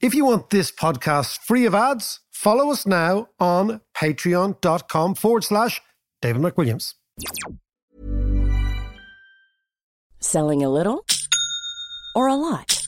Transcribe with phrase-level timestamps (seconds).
[0.00, 5.82] If you want this podcast free of ads, follow us now on patreon.com forward slash
[6.22, 6.94] David McWilliams.
[10.20, 11.04] Selling a little
[12.14, 12.86] or a lot?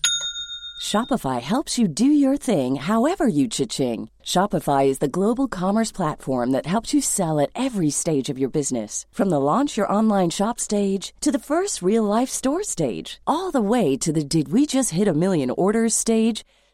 [0.81, 4.09] Shopify helps you do your thing however you cha-ching.
[4.25, 8.49] Shopify is the global commerce platform that helps you sell at every stage of your
[8.49, 9.05] business.
[9.11, 13.51] From the launch your online shop stage to the first real life store stage, all
[13.51, 16.45] the way to the did we just hit a million orders stage.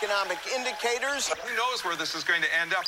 [0.00, 1.28] Economic indicators.
[1.28, 2.84] Who knows where this is going to end up?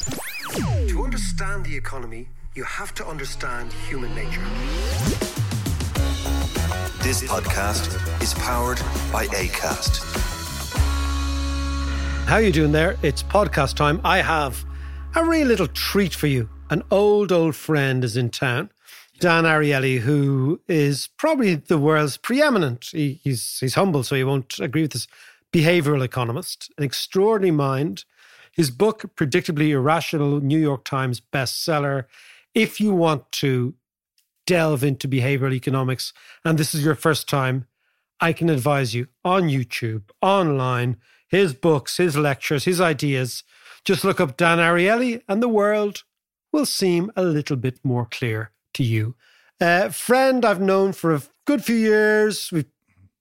[0.89, 4.43] To understand the economy, you have to understand human nature.
[7.03, 8.79] This podcast is powered
[9.11, 10.05] by ACAST.
[12.27, 12.97] How you doing there?
[13.03, 14.01] It's podcast time.
[14.05, 14.65] I have
[15.17, 16.49] a real little treat for you.
[16.69, 18.71] An old, old friend is in town.
[19.19, 24.59] Dan Ariely, who is probably the world's preeminent, he, he's, he's humble, so he won't
[24.61, 25.07] agree with this,
[25.53, 28.05] behavioral economist, an extraordinary mind.
[28.53, 32.05] His book, Predictably Irrational, New York Times bestseller.
[32.55, 33.75] If you want to
[34.47, 36.13] delve into behavioral economics,
[36.45, 37.67] and this is your first time,
[38.21, 40.97] I can advise you on YouTube, online,
[41.29, 43.45] his books, his lectures, his ideas.
[43.85, 46.03] Just look up Dan Ariely, and the world
[46.53, 49.15] will seem a little bit more clear to you.
[49.61, 52.51] Uh, friend I've known for a good few years.
[52.51, 52.67] We've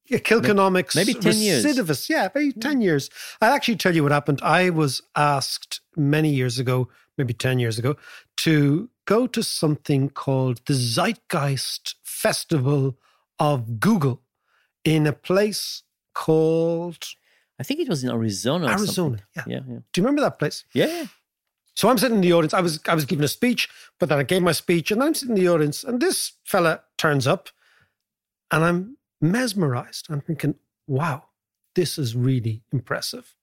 [0.10, 0.96] Kilkenomics.
[0.96, 2.10] Maybe 10 years.
[2.10, 3.10] Yeah, maybe 10 years.
[3.42, 4.40] I'll actually tell you what happened.
[4.42, 7.96] I was asked many years ago, maybe 10 years ago,
[8.38, 12.98] to go to something called the Zeitgeist Festival
[13.40, 14.22] of Google
[14.84, 15.84] in a place
[16.14, 17.06] called
[17.60, 18.68] I think it was in Arizona.
[18.68, 18.92] or Arizona.
[18.92, 19.22] something.
[19.36, 19.44] Yeah.
[19.48, 20.64] yeah, yeah, Do you remember that place?
[20.74, 20.86] yeah.
[20.88, 21.06] yeah.
[21.76, 22.54] So I'm sitting in the audience.
[22.54, 23.70] I was I was giving a speech,
[24.00, 26.82] but then I gave my speech, and I'm sitting in the audience, and this fella
[26.98, 27.48] turns up,
[28.52, 30.08] and I'm mesmerized.
[30.10, 30.56] I'm thinking,
[30.88, 31.26] wow,
[31.76, 33.36] this is really impressive.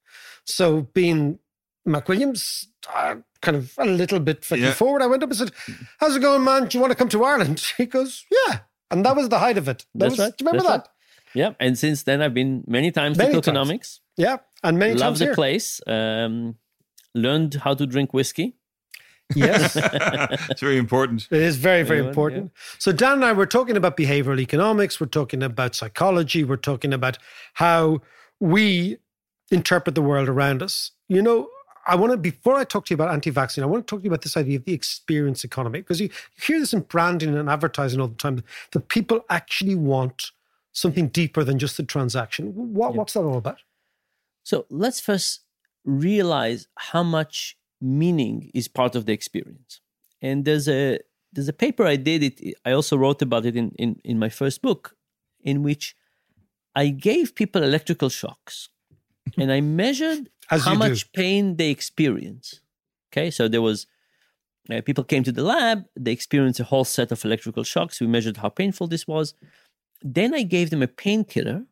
[0.44, 1.38] So being
[1.86, 4.72] McWilliams, uh, kind of a little bit flicking Yeah.
[4.72, 5.52] forward, I went up and said,
[5.98, 6.66] "How's it going, man?
[6.66, 8.60] Do you want to come to Ireland?" He goes, "Yeah,"
[8.90, 9.86] and that was the height of it.
[9.94, 10.36] That That's was, right.
[10.36, 10.92] Do you remember That's that?
[11.34, 13.68] Yeah, and since then I've been many times Many to times.
[13.70, 14.00] Kilkenomics.
[14.16, 15.34] Yeah, and many Love times the here.
[15.34, 15.80] place.
[15.86, 16.56] Um,
[17.14, 18.55] learned how to drink whiskey.
[19.34, 19.76] Yes.
[20.50, 21.26] It's very important.
[21.30, 22.10] It is very, very Anyone?
[22.10, 22.52] important.
[22.78, 25.00] So, Dan and I were talking about behavioral economics.
[25.00, 26.44] We're talking about psychology.
[26.44, 27.18] We're talking about
[27.54, 28.02] how
[28.38, 28.98] we
[29.50, 30.92] interpret the world around us.
[31.08, 31.48] You know,
[31.86, 34.00] I want to, before I talk to you about anti vaccine, I want to talk
[34.00, 36.80] to you about this idea of the experience economy, because you, you hear this in
[36.80, 40.32] branding and advertising all the time that people actually want
[40.72, 42.52] something deeper than just the transaction.
[42.54, 43.60] What, What's that all about?
[44.42, 45.40] So let's first
[45.84, 49.80] realize how much meaning is part of the experience.
[50.22, 50.98] And there's a
[51.32, 52.54] there's a paper I did it.
[52.64, 54.96] I also wrote about it in in, in my first book,
[55.42, 55.96] in which
[56.74, 58.70] I gave people electrical shocks,
[59.38, 60.88] and I measured As how you do.
[60.88, 62.60] much pain they experience.
[63.12, 63.86] Okay, so there was
[64.70, 68.00] uh, people came to the lab, they experienced a whole set of electrical shocks.
[68.00, 69.34] We measured how painful this was.
[70.02, 71.64] Then I gave them a painkiller,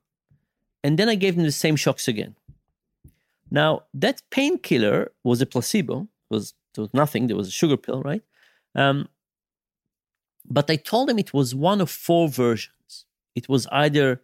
[0.82, 2.36] and then I gave them the same shocks again.
[3.54, 6.08] Now that painkiller was a placebo.
[6.24, 7.28] It was there was nothing.
[7.28, 8.24] There was a sugar pill, right?
[8.74, 9.08] Um,
[10.44, 13.06] but I told them it was one of four versions.
[13.36, 14.22] It was either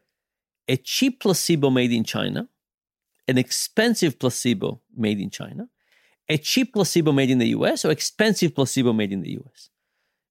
[0.67, 2.49] a cheap placebo made in China,
[3.29, 5.69] an expensive placebo made in China,
[6.29, 9.71] a cheap placebo made in the US, or expensive placebo made in the US.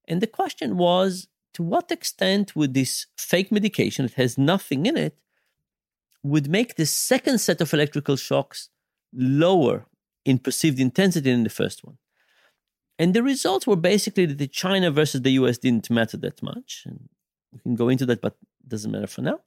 [0.10, 4.98] And the question was to what extent would this fake medication that has nothing in
[4.98, 5.18] it
[6.22, 8.70] would make the second set of electrical shocks
[9.14, 9.86] lower
[10.26, 11.98] in perceived intensity than the first one.
[12.98, 16.84] And the results were basically that the China versus the US didn't matter that much.
[16.86, 17.10] And
[17.54, 18.36] we can go into that, but
[18.68, 19.40] doesn't matter for now.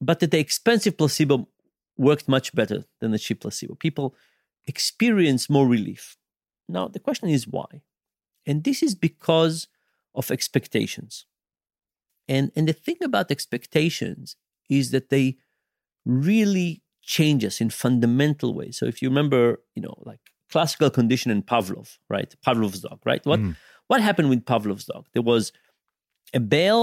[0.00, 1.48] But that the expensive placebo
[1.96, 3.74] worked much better than the cheap placebo.
[3.74, 4.14] People
[4.66, 6.16] experience more relief.
[6.68, 7.82] Now, the question is why?
[8.44, 9.68] And this is because
[10.14, 11.24] of expectations.
[12.28, 14.36] And, and the thing about expectations
[14.68, 15.38] is that they
[16.04, 18.76] really change us in fundamental ways.
[18.78, 19.42] So if you remember,
[19.76, 20.20] you know, like
[20.50, 22.34] classical condition in Pavlov, right?
[22.46, 23.24] Pavlov's dog, right?
[23.30, 23.56] What Mm.
[23.90, 25.04] what happened with Pavlov's dog?
[25.14, 25.52] There was
[26.34, 26.82] a bell,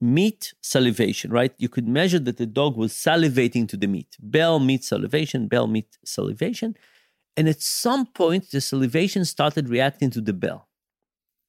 [0.00, 1.52] meat, salivation, right?
[1.58, 4.10] You could measure that the dog was salivating to the meat.
[4.36, 6.70] Bell, meat, salivation, bell, meat, salivation.
[7.36, 10.60] And at some point, the salivation started reacting to the bell,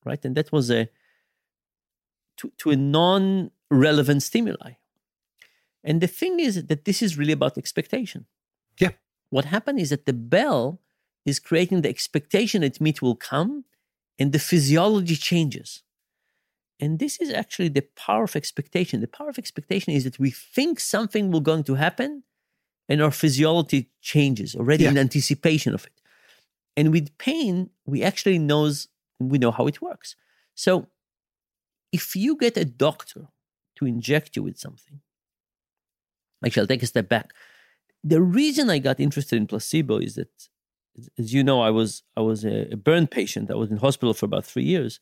[0.10, 0.24] right?
[0.26, 0.82] And that was a
[2.38, 4.72] to, to a non-relevant stimuli.
[5.88, 8.26] And the thing is that this is really about expectation.
[8.80, 8.94] Yeah.
[9.30, 10.82] What happened is that the bell
[11.26, 13.66] is creating the expectation that meat will come
[14.20, 15.84] and the physiology changes.
[16.80, 19.00] And this is actually the power of expectation.
[19.00, 22.24] The power of expectation is that we think something will going to happen
[22.90, 24.92] and our physiology changes already Yeah.
[24.92, 26.02] in anticipation of it.
[26.78, 28.90] And with pain, we actually knows
[29.20, 30.16] we know how it works.
[30.56, 30.88] So
[31.92, 33.30] if you get a doctor
[33.78, 35.00] to inject you with something,
[36.46, 37.32] actually I'll take a step back.
[38.04, 40.30] The reason I got interested in placebo is that
[41.20, 43.52] as you know, I was I was a, burn patient.
[43.52, 45.00] I was in hospital for about three years.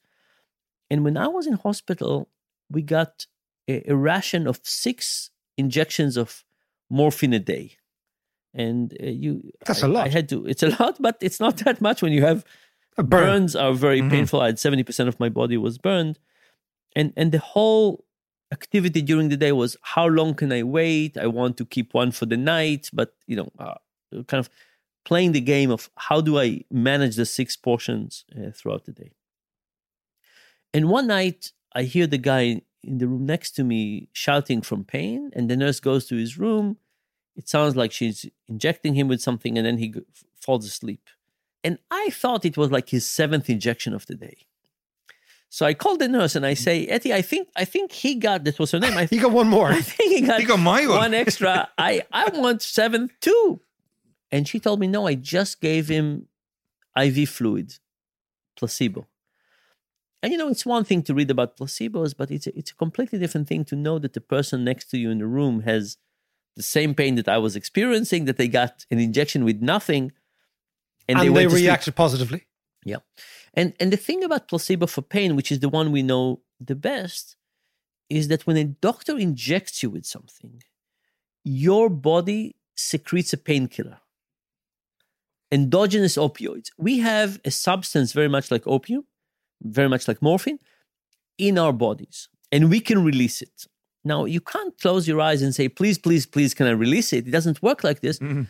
[0.90, 2.30] And when I was in hospital,
[2.70, 3.26] we got
[3.68, 6.44] a, a ration of six injections of
[6.90, 7.78] morphine a day.
[8.56, 10.08] And uh, you, That's a a lot.
[10.08, 10.46] I had to.
[10.46, 12.44] It's a lot, but it's not that much when you have
[12.96, 13.08] burn.
[13.10, 14.10] burns are very Mhm.
[14.12, 14.42] painful.
[14.42, 16.20] I had seventy percent of my body was burned,
[16.96, 18.03] and and the whole
[18.54, 21.18] activity during the day was how long can I wait?
[21.18, 23.80] I want to keep one for the night, but you know, uh,
[24.30, 24.50] kind of
[25.10, 29.12] playing the game of how do I manage the six portions uh, throughout the day.
[30.74, 34.84] And one night, I hear the guy in the room next to me shouting from
[34.84, 36.78] pain, and the nurse goes to his room.
[37.36, 39.94] It sounds like she's injecting him with something, and then he
[40.40, 41.06] falls asleep.
[41.64, 44.38] And I thought it was like his seventh injection of the day.
[45.54, 48.44] So I called the nurse and I say, Etty, I think I think he got
[48.44, 48.98] that was her name.
[48.98, 49.68] I He got one more.
[49.82, 50.98] I think he got, He got my one.
[50.98, 51.70] one extra.
[51.78, 53.62] I, I want seven too.
[54.32, 56.28] And she told me, no, I just gave him
[57.00, 57.78] IV fluid,
[58.58, 59.06] placebo.
[60.24, 62.76] And you know, it's one thing to read about placebos, but it's a, it's a
[62.76, 65.98] completely different thing to know that the person next to you in the room has
[66.56, 70.14] the same pain that I was experiencing, that they got an injection with nothing,
[71.08, 71.66] and, And, they, they, went to sleep.
[71.68, 72.48] reacted positively.
[72.84, 72.98] Yeah.
[73.54, 76.76] And and the thing about placebo for pain, which is the one we know the
[76.76, 77.36] best,
[78.10, 80.62] is that when a doctor injects you with something,
[81.44, 84.00] your body secretes a painkiller.
[85.52, 86.70] Endogenous opioids.
[86.78, 89.06] We have a substance very much like opium,
[89.62, 90.60] very much like morphine,
[91.38, 93.68] in our bodies, and we can release it.
[94.04, 97.28] Now, you can't close your eyes and say, please, please, please, can I release it?
[97.28, 98.44] It doesn't work like this mm-hmm.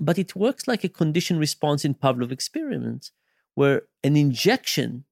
[0.00, 3.12] but it works like a conditioned response in Pavlov experiments,
[3.56, 5.04] where an injection,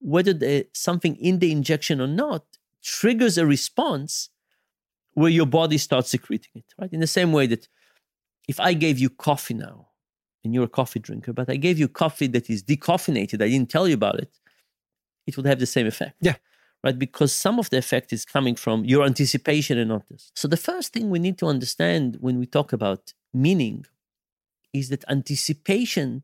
[0.00, 2.44] whether the, something in the injection or not,
[2.82, 4.30] triggers a response
[5.12, 6.92] where your body starts secreting it, right?
[6.92, 7.68] In the same way that
[8.48, 9.88] if I gave you coffee now,
[10.44, 13.68] and you're a coffee drinker, but I gave you coffee that is decaffeinated, I didn't
[13.68, 14.38] tell you about it,
[15.26, 16.16] it would have the same effect.
[16.20, 16.36] Yeah.
[16.84, 16.96] Right?
[16.96, 20.30] Because some of the effect is coming from your anticipation and not this.
[20.36, 23.86] So the first thing we need to understand when we talk about meaning
[24.72, 26.22] is that anticipation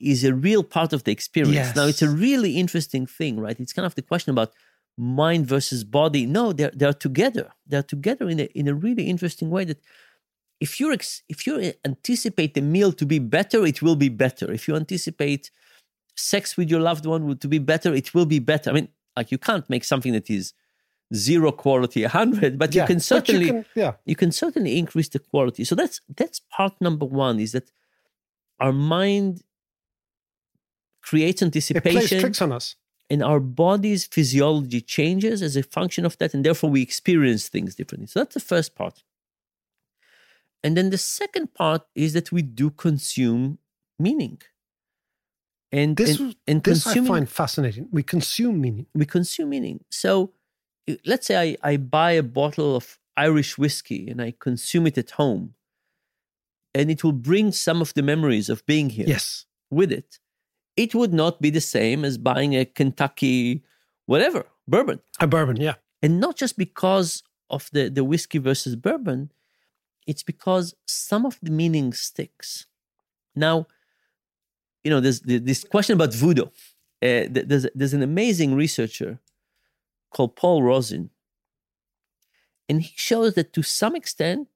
[0.00, 1.74] is a real part of the experience.
[1.76, 3.58] Now, it's a really interesting thing, right?
[3.58, 4.52] It's kind of the question about
[4.96, 6.26] mind versus body.
[6.26, 7.52] No, they're they're together.
[7.66, 9.64] They're together in a in a really interesting way.
[9.64, 9.80] That
[10.60, 14.50] if you ex- if you anticipate the meal to be better, it will be better.
[14.52, 15.50] If you anticipate
[16.16, 18.70] sex with your loved one to be better, it will be better.
[18.70, 20.52] I mean, like you can't make something that is
[21.14, 23.92] zero quality a hundred, but you can but you certainly can- yeah.
[24.04, 25.64] you can certainly increase the quality.
[25.64, 27.70] So that's that's part number one is that
[28.60, 29.42] our mind
[31.08, 31.98] creates anticipation.
[31.98, 32.66] It plays tricks on us.
[33.12, 37.70] and our body's physiology changes as a function of that, and therefore we experience things
[37.78, 38.06] differently.
[38.12, 38.96] So that's the first part.
[40.64, 43.58] And then the second part is that we do consume
[43.98, 44.38] meaning.
[45.70, 47.88] And This, and, and this I find fascinating.
[47.98, 48.86] We consume meaning.
[49.00, 49.78] we consume meaning.
[49.90, 50.32] So
[51.10, 55.10] let's say I, I buy a bottle of Irish whiskey and I consume it at
[55.12, 55.54] home,
[56.74, 59.46] and it will bring some of the memories of being here Yes.
[59.70, 60.18] with it.
[60.78, 63.64] It would not be the same as buying a Kentucky,
[64.06, 65.00] whatever, bourbon.
[65.18, 65.74] A bourbon, yeah.
[66.04, 69.32] And not just because of the, the whiskey versus bourbon,
[70.06, 72.66] it's because some of the meaning sticks.
[73.34, 73.66] Now,
[74.84, 76.46] you know, there's th- this question about voodoo.
[77.02, 79.18] Uh, there's, there's an amazing researcher
[80.10, 81.10] called Paul Rozin,
[82.68, 84.46] and he shows that to some extent,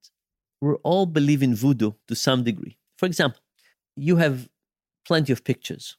[0.60, 2.78] we all believe in voodoo to some degree.
[2.96, 3.40] For example,
[3.96, 4.48] you have
[5.04, 5.96] plenty of pictures.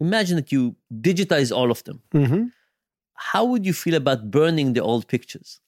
[0.00, 2.02] Imagine that you digitize all of them.
[2.12, 2.44] hmm
[3.14, 5.60] How would you feel about burning the old pictures?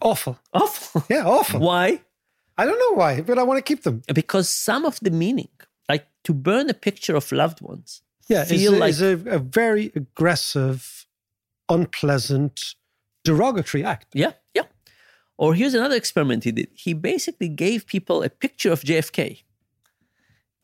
[0.00, 0.38] Awful.
[0.52, 1.04] Awful.
[1.10, 1.60] Yeah, awful.
[1.60, 2.00] Why?
[2.56, 4.02] I don't know why, but I want to keep them.
[4.14, 5.50] Because some of the meaning,
[5.88, 9.38] like to burn a picture of loved ones, Yeah, feel a, like it's a, a
[9.38, 11.06] very aggressive,
[11.68, 12.74] unpleasant,
[13.24, 14.06] derogatory act.
[14.14, 14.64] Yeah, yeah.
[15.36, 16.68] Or here's another experiment he did.
[16.74, 19.42] He basically gave people a picture of JFK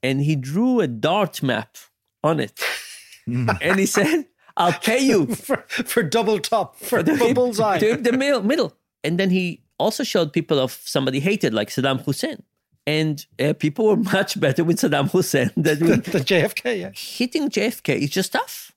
[0.02, 1.76] and he drew a dart map
[2.24, 2.60] on it.
[3.26, 4.26] and he said,
[4.56, 7.78] I'll pay you for, for double top, for, the, bullseye.
[7.78, 8.72] to the middle, middle.
[9.04, 12.42] And then he also showed people of somebody hated, like Saddam Hussein.
[12.86, 16.90] And uh, people were much better with Saddam Hussein than the, with the JFK, yeah.
[16.94, 18.00] hitting JFK.
[18.02, 18.72] It's just tough.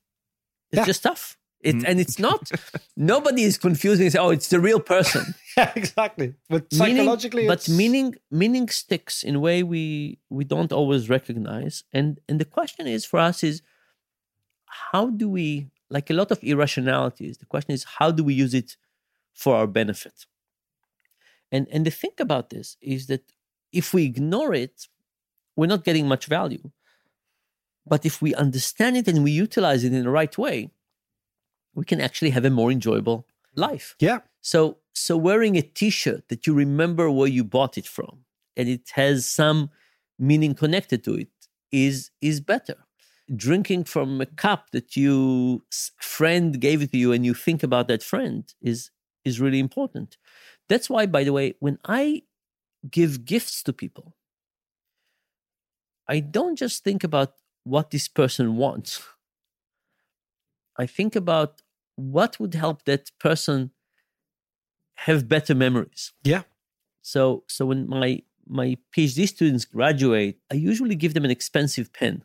[0.70, 0.84] It's Yeah.
[0.84, 1.37] just tough.
[1.60, 1.84] It, mm.
[1.88, 2.50] And it's not,
[2.96, 5.34] nobody is confusing and say, oh, it's the real person.
[5.56, 6.34] Yeah, exactly.
[6.48, 11.82] But Meaning- psychologically, but meaning meaning sticks in a way we we don't always recognize
[11.92, 13.60] and and the question is for us is
[14.92, 18.54] how do we like a lot of irrationalities the question is how do we use
[18.54, 18.76] it
[19.32, 20.26] for our benefit
[21.50, 23.24] and and the thing about this is that
[23.72, 24.86] if we ignore it
[25.56, 26.70] we're not getting much value
[27.84, 30.70] but if we understand it and we utilize it in the right way
[31.78, 36.46] we can actually have a more enjoyable life yeah, so so wearing a t-shirt that
[36.46, 38.24] you remember where you bought it from
[38.56, 39.70] and it has some
[40.18, 41.28] meaning connected to it
[41.72, 42.76] is is better.
[43.34, 45.62] Drinking from a cup that you
[46.00, 48.90] friend gave it to you and you think about that friend is
[49.24, 50.16] is really important.
[50.68, 52.22] That's why by the way when I
[52.90, 54.16] give gifts to people
[56.08, 59.02] I don't just think about what this person wants.
[60.78, 61.60] I think about
[61.98, 63.70] what would help that person
[65.06, 66.12] have better memories.
[66.24, 66.42] yeah.
[67.02, 72.22] So so when my my PhD students graduate, I usually give them an expensive pen.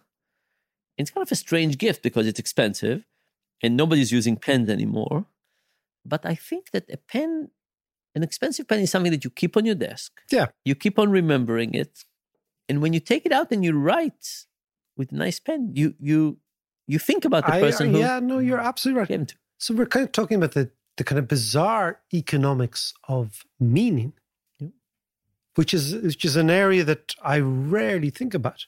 [0.98, 3.06] It's kind of a strange gift because it's expensive
[3.62, 5.26] and nobody's using pens anymore.
[6.06, 7.50] But I think that a pen,
[8.16, 10.12] an expensive pen is something that you keep on your desk.
[10.32, 10.48] Yeah.
[10.66, 12.04] You keep on remembering it.
[12.68, 14.46] And when you take it out and you write
[14.98, 16.38] with a nice pen, you you
[16.88, 19.34] you think about the I- person uh, who yeah, no, you're absolutely right.
[19.68, 19.80] Gave it to.
[19.80, 24.14] So we're kind of talking about the, the kind of bizarre economics of meaning,
[24.60, 24.70] Yeah.
[25.56, 28.66] which is which is an area that I rarely think about,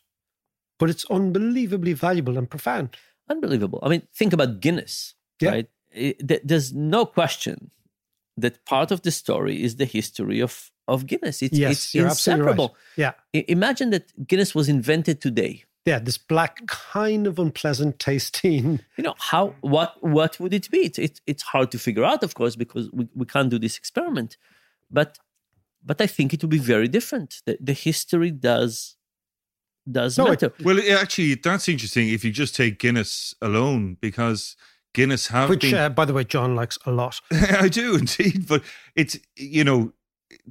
[0.80, 2.90] but it's unbelievably valuable and profound.
[3.28, 3.80] unbelievable.
[3.82, 5.50] I mean, think about Guinness, Yeah.
[5.52, 5.70] right?
[5.92, 7.72] It- th- there's no question
[8.38, 11.42] that part of the story is the history of of Guinness.
[11.42, 12.12] It's, Yes, it's absolutely right.
[12.12, 12.75] inseparable.
[12.96, 15.64] Yeah, I- Imagine that Guinness was invented today.
[15.86, 16.00] Yeah.
[16.00, 18.80] This black, kind of unpleasant tasting.
[18.98, 20.80] You know how what what would it be?
[20.80, 23.77] It's it's, it's hard to figure out, of course, because we, we can't do this
[23.77, 24.38] experiment.
[24.92, 25.20] But
[25.84, 27.42] but I think it would be very different.
[27.46, 28.96] The, the history does
[29.89, 30.54] does No, it- matter.
[30.63, 34.56] Well, it- actually, that's interesting if you just take Guinness alone, because
[34.94, 35.75] Guinness have Which, been.
[35.75, 37.22] uh, by the way, John likes a lot.
[37.32, 38.63] I do indeed, but
[38.96, 39.94] it's you know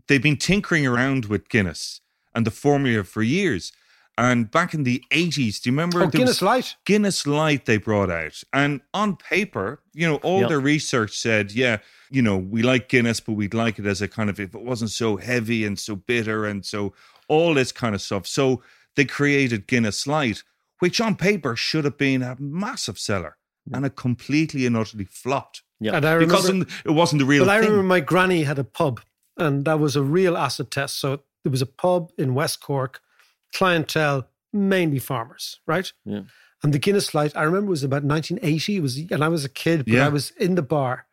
[0.06, 2.00] they've been tinkering around with Guinness
[2.34, 3.72] and the formula for years.
[4.16, 6.02] And back in the eighties, do you remember?
[6.02, 6.76] Oh, Guinness Light.
[6.84, 10.48] Guinness Light they brought out, and on paper, you know, all Yeah.
[10.48, 11.78] their research said, yeah,
[12.10, 14.62] you know, we like Guinness, but we'd like it as a kind of if it
[14.62, 16.92] wasn't so heavy and so bitter and so
[17.26, 18.26] all this kind of stuff.
[18.26, 18.62] So
[18.94, 20.44] they created Guinness Light,
[20.78, 23.36] which on paper should have been a massive seller,
[23.72, 25.96] and it completely and utterly flopped Yeah.
[25.96, 27.70] And I remember, because it wasn't the real Well, I thing.
[27.70, 29.00] remember my granny had a pub,
[29.36, 31.00] and that was a real acid test.
[31.00, 33.00] So there was a pub in West Cork,
[33.54, 35.92] clientele mainly farmers, right?
[36.04, 36.22] Yeah.
[36.62, 38.76] And the Guinness Light, I remember it was about 1980.
[38.76, 40.06] It was, and I was a kid, but Yeah.
[40.06, 41.06] I was in the bar,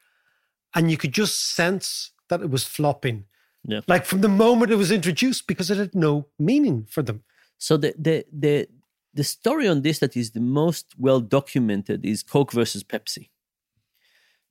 [0.76, 3.26] and you could just sense that it was flopping,
[3.68, 3.82] Yeah.
[3.88, 7.24] like from the moment it was introduced, because it had no meaning for them.
[7.58, 8.68] So the the the
[9.14, 13.30] the story on this that is the most well documented is Coke versus Pepsi.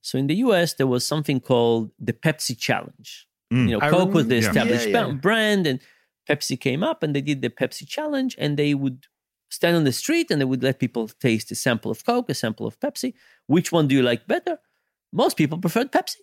[0.03, 3.27] So in the US, there was something called the Pepsi Challenge.
[3.53, 3.69] Mm.
[3.69, 4.49] You know, I Coke was the remember- yeah.
[4.51, 5.13] established Yeah, yeah.
[5.15, 5.81] brand, and
[6.31, 9.07] Pepsi came up and they did the Pepsi Challenge, and they would
[9.51, 12.35] stand on the street and they would let people taste a sample of Coke, a
[12.35, 13.15] sample of Pepsi.
[13.47, 14.59] Which one do you like better?
[15.13, 16.21] Most people preferred Pepsi.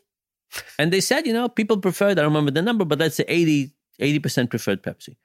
[0.80, 3.26] And they said, you know, people preferred, I don't remember the number, but let's say
[3.28, 5.18] 80, 80% preferred Pepsi.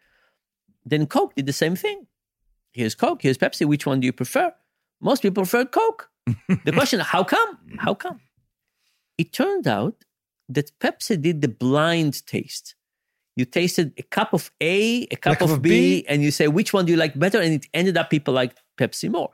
[0.85, 2.09] Then Coke did the same thing.
[2.73, 3.65] Here's Coke, here's Pepsi.
[3.65, 4.53] Which one do you prefer?
[5.01, 6.11] Most people preferred Coke.
[6.65, 7.59] the question, how come?
[7.79, 8.19] How come?
[9.17, 10.05] It turned out
[10.49, 12.75] that Pepsi did the blind taste.
[13.37, 15.71] You tasted a cup of A, a cup cup of of B,
[16.03, 16.07] B.
[16.09, 17.41] and you say, which one do you like better?
[17.41, 19.31] And it ended up people liked Pepsi more.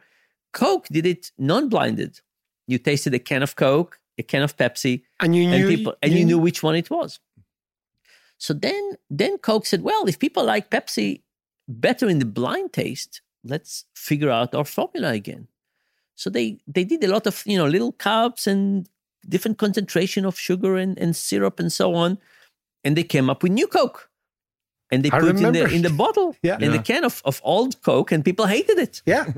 [0.52, 2.20] Coke did it non-blinded.
[2.66, 5.94] You tasted a can of Coke, a can of Pepsi, And you and knew, people
[6.02, 7.20] and you knew which one it was.
[8.38, 11.22] So then then Coke said, well, if people like Pepsi,
[11.66, 15.48] better in the blind taste, let's figure out our formula again.
[16.14, 18.88] So they they did a lot of you know little cups and
[19.28, 22.18] different concentration of sugar and, and syrup and so on,
[22.84, 24.10] and they came up with new Coke.
[24.90, 26.58] And they I put in the in the bottle Yeah.
[26.60, 29.02] in the can of, of old Coke, and people hated it.
[29.06, 29.26] Yeah.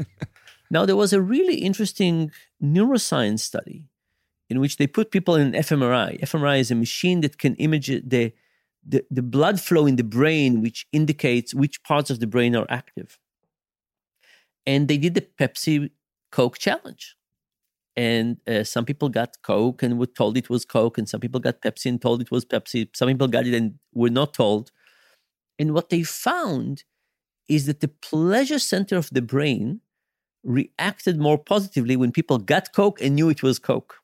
[0.72, 2.30] Now, there was a really interesting
[2.62, 3.86] neuroscience study
[4.48, 6.20] in which they put people in an fMRI.
[6.20, 8.32] fMRI is a machine that can image the,
[8.86, 12.66] the, the blood flow in the brain, which indicates which parts of the brain are
[12.68, 13.18] active.
[14.64, 15.90] And they did the Pepsi
[16.30, 17.16] Coke challenge.
[17.96, 21.40] And uh, some people got Coke and were told it was Coke, and some people
[21.40, 22.88] got Pepsi and told it was Pepsi.
[22.94, 24.70] Some people got it and were not told.
[25.58, 26.84] And what they found
[27.48, 29.80] is that the pleasure center of the brain
[30.44, 33.96] reacted more positively when people got Coke and knew it was Coke.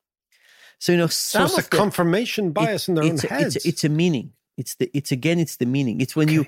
[0.78, 3.26] So you know, So some it's a of the- confirmation bias in their own a,
[3.28, 3.56] heads.
[3.56, 4.32] It's a, it's a meaning.
[4.58, 6.00] It's the it's again it's the meaning.
[6.00, 6.46] It's when you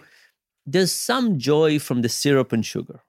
[0.66, 3.00] there's some joy from the syrup and sugar,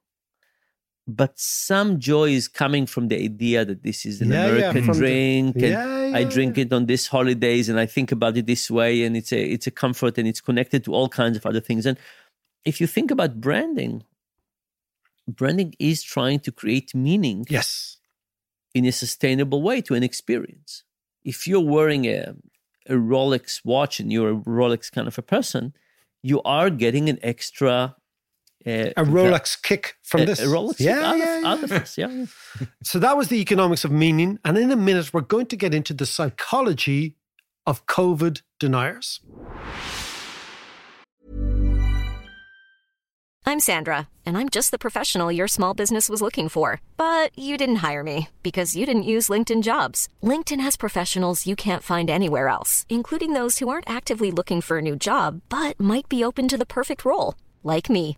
[1.10, 4.88] but some joy is coming from the idea that this is an Yeah, yeah, American
[4.88, 8.38] the- drink, and Yeah, I yeah, drink it on this holidays, and I think about
[8.38, 11.36] it this way, and it's a it's a comfort, and it's connected to all kinds
[11.36, 11.86] of other things.
[11.86, 11.98] And
[12.64, 14.04] if you think about branding,
[15.28, 17.98] branding is trying to create meaning yes.
[18.76, 20.84] in a sustainable way to an experience.
[21.24, 22.36] If you're wearing a,
[22.88, 25.74] a Rolex watch and you're a Rolex kind of a person,
[26.22, 27.96] you are getting an extra.
[28.66, 30.40] Uh, A Rolex kick from a, this.
[30.40, 31.80] a Rolex yeah, out, yeah, of, out of yeah.
[31.80, 31.98] this.
[31.98, 32.26] Yeah, yeah.
[32.84, 34.40] So that was the economics of meaning.
[34.44, 37.16] And in a minute, we're going to get into the psychology
[37.66, 39.22] of COVID deniers.
[43.46, 46.82] I'm Sandra, and I'm just the professional your small business was looking for.
[46.98, 50.08] But you didn't hire me because you didn't use LinkedIn jobs.
[50.22, 54.78] LinkedIn has professionals you can't find anywhere else, including those who aren't actively looking for
[54.78, 58.18] a new job but might be open to the perfect role, like me.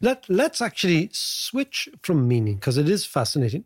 [0.00, 3.64] Let, let's actually switch from meaning, because it is fascinating,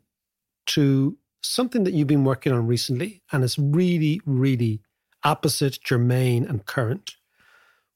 [0.66, 3.22] to something that you've been working on recently.
[3.30, 4.80] And it's really, really
[5.22, 7.16] opposite, germane, and current,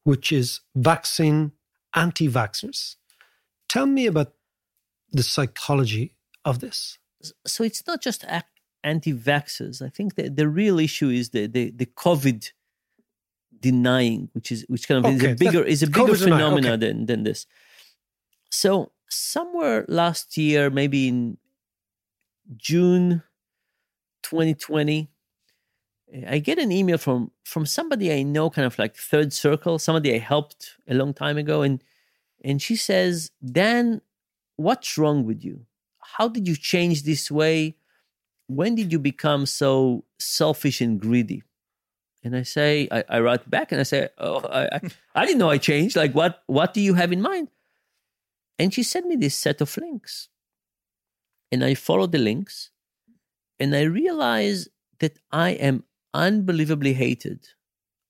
[0.04, 1.52] which is vaccine
[1.94, 2.96] anti vaxxers.
[3.68, 4.32] Tell me about
[5.12, 6.14] the psychology
[6.44, 6.98] of this.
[7.46, 8.24] So it's not just
[8.84, 9.82] anti-vaxxers.
[9.82, 12.52] I think the, the real issue is the, the, the COVID
[13.60, 16.76] denying, which is which kind of is a bigger is a bigger phenomena okay.
[16.76, 17.46] than than this.
[18.50, 21.38] So somewhere last year, maybe in
[22.56, 23.22] June
[24.22, 25.10] 2020,
[26.12, 29.78] eh, I get an email from from somebody I know, kind of like third circle,
[29.78, 31.82] somebody I helped a long time ago, and
[32.44, 34.00] and she says, Dan,
[34.56, 35.66] what's wrong with you?
[36.00, 37.76] How did you change this way?
[38.46, 41.42] When did you become so selfish and greedy?
[42.24, 44.80] And I say, I, I write back and I say, Oh, I, I,
[45.14, 45.96] I didn't know I changed.
[45.96, 47.48] Like, what what do you have in mind?
[48.58, 50.28] And she sent me this set of links.
[51.50, 52.70] And I follow the links
[53.58, 54.68] and I realize
[55.00, 57.48] that I am unbelievably hated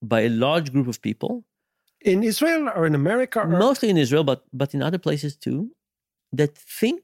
[0.02, 1.44] by a large group of people
[2.00, 3.40] In Israel or in America?
[3.40, 3.46] Or?
[3.46, 5.58] mostly in Israel, but but in other places too,
[6.38, 7.02] that think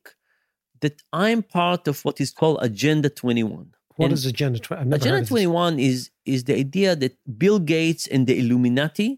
[0.82, 3.74] that I'm part of what is called Agenda 21.
[3.96, 4.80] What And is Agenda 20?
[4.80, 9.10] I've never heard Agenda 21 is is the idea that Bill Gates and the Illuminati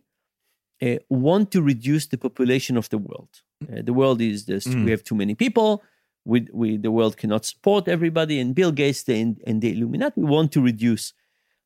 [0.83, 3.43] uh, want to reduce the population of the world.
[3.63, 4.85] Uh, the world is this: Mm.
[4.85, 5.83] we have too many people.
[6.25, 9.15] We, we the world cannot support everybody, and Bill Gates the,
[9.47, 11.13] and the Illuminati want to reduce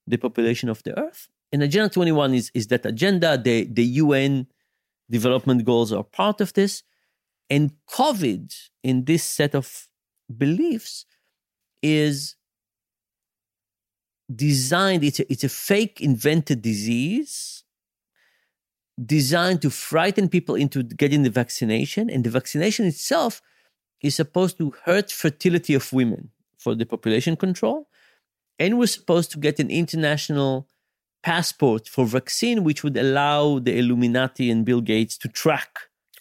[0.07, 1.29] the population of the Earth.
[1.53, 3.37] And Agenda 21 is, is that agenda.
[3.37, 4.47] The, the UN
[5.11, 6.83] development goals are part of this.
[7.49, 9.89] And COVID, in this set of
[10.37, 11.07] beliefs,
[11.83, 12.37] is
[14.33, 17.65] designed, it's a, it's a fake invented disease
[19.07, 22.11] designed to frighten people into getting the vaccination.
[22.11, 23.41] And the vaccination itself
[24.03, 27.89] is supposed to hurt fertility of women for the population control.
[28.59, 30.69] And we're supposed to get an international
[31.23, 35.71] passport for vaccine, which would allow the Illuminati and Bill Gates to track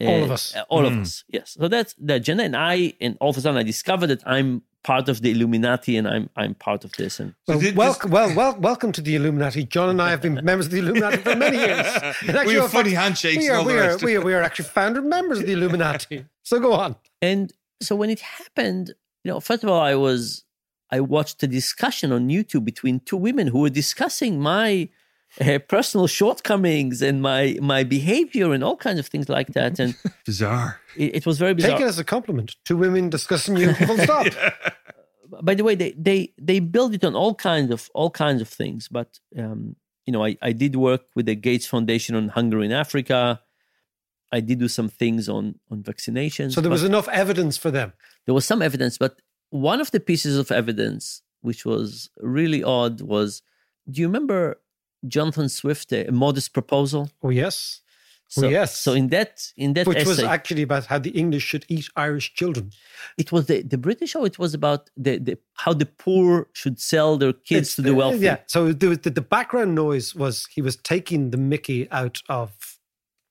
[0.01, 0.55] All of us.
[0.55, 1.01] uh, all of Mm.
[1.01, 1.23] us.
[1.29, 1.57] Yes.
[1.59, 2.43] So that's the agenda.
[2.43, 5.97] And I, and all of a sudden, I discovered that I'm part of the Illuminati
[5.97, 7.19] and I'm I'm part of this.
[7.19, 9.65] And Well, welcome, well, well, welcome to the Illuminati.
[9.65, 11.85] John and I have been members of the Illuminati for many years.
[12.21, 14.21] In We in have funny handshakes We and are, all the we, are, we, are,
[14.21, 16.25] we are actually founder members of the Illuminati.
[16.43, 16.95] So go on.
[17.21, 20.45] And so when it happened, you know, first of all, I was
[20.89, 24.89] I watched a discussion on YouTube between two women who were discussing my
[25.39, 29.79] uh, personal shortcomings and my my behavior and all kinds of things like that.
[29.79, 30.79] And Bizarre.
[30.97, 31.77] it, it was very bizarre.
[31.77, 32.55] Take it as a compliment.
[32.65, 33.73] Two women discussing you.
[33.87, 34.27] Full stop.
[35.43, 38.47] by the way, they they they build it on all kinds of all kinds of
[38.49, 38.87] things.
[38.87, 42.71] But um, you know, I, I did work with the Gates Foundation on hunger in
[42.71, 43.41] Africa.
[44.31, 46.53] I did do some things on on vaccinations.
[46.53, 47.93] So there was enough evidence for them.
[48.25, 53.01] there was some evidence, but one of the pieces of evidence which was really odd
[53.01, 53.41] was,
[53.89, 54.59] do you remember
[55.07, 57.09] Jonathan Swift, a modest proposal?
[57.23, 57.81] Oh yes.
[58.31, 58.77] So, oh yes.
[58.77, 61.89] So in that in that Which was essay, actually about how the English should eat
[61.95, 62.71] Irish children.
[63.17, 66.79] it was the, the British or it was about the, the how the poor should
[66.79, 68.19] sell their kids It's to the wealthy.
[68.25, 68.37] Yeah.
[68.45, 72.51] So the, the, the background noise was he was taking the Mickey out of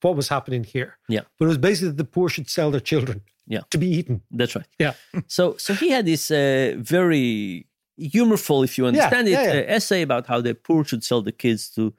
[0.01, 0.99] what was happening here.
[1.09, 1.21] Yeah.
[1.39, 3.61] But it was basically that the poor should sell their children Yeah.
[3.71, 4.23] to be eaten.
[4.33, 4.67] That's right.
[4.81, 4.95] Yeah.
[5.29, 7.68] So so he had this uh, very
[7.99, 9.61] humorful, if you understand yeah, it, yeah.
[9.61, 11.95] Uh, essay about how the poor should sell the kids to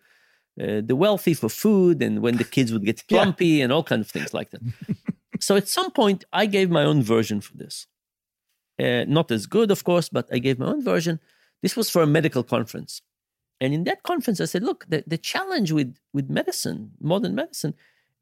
[0.61, 3.23] uh, the wealthy for food, and when the kids would get Yeah.
[3.23, 4.61] plumpy and all kinds of things like that.
[5.39, 7.87] so at some point, I gave my own version for this.
[8.77, 11.19] Uh, not as good, of course, but I gave my own version.
[11.61, 13.01] This was for a medical conference.
[13.61, 17.73] And in that conference, I said, look, the, the challenge with, with medicine, modern medicine,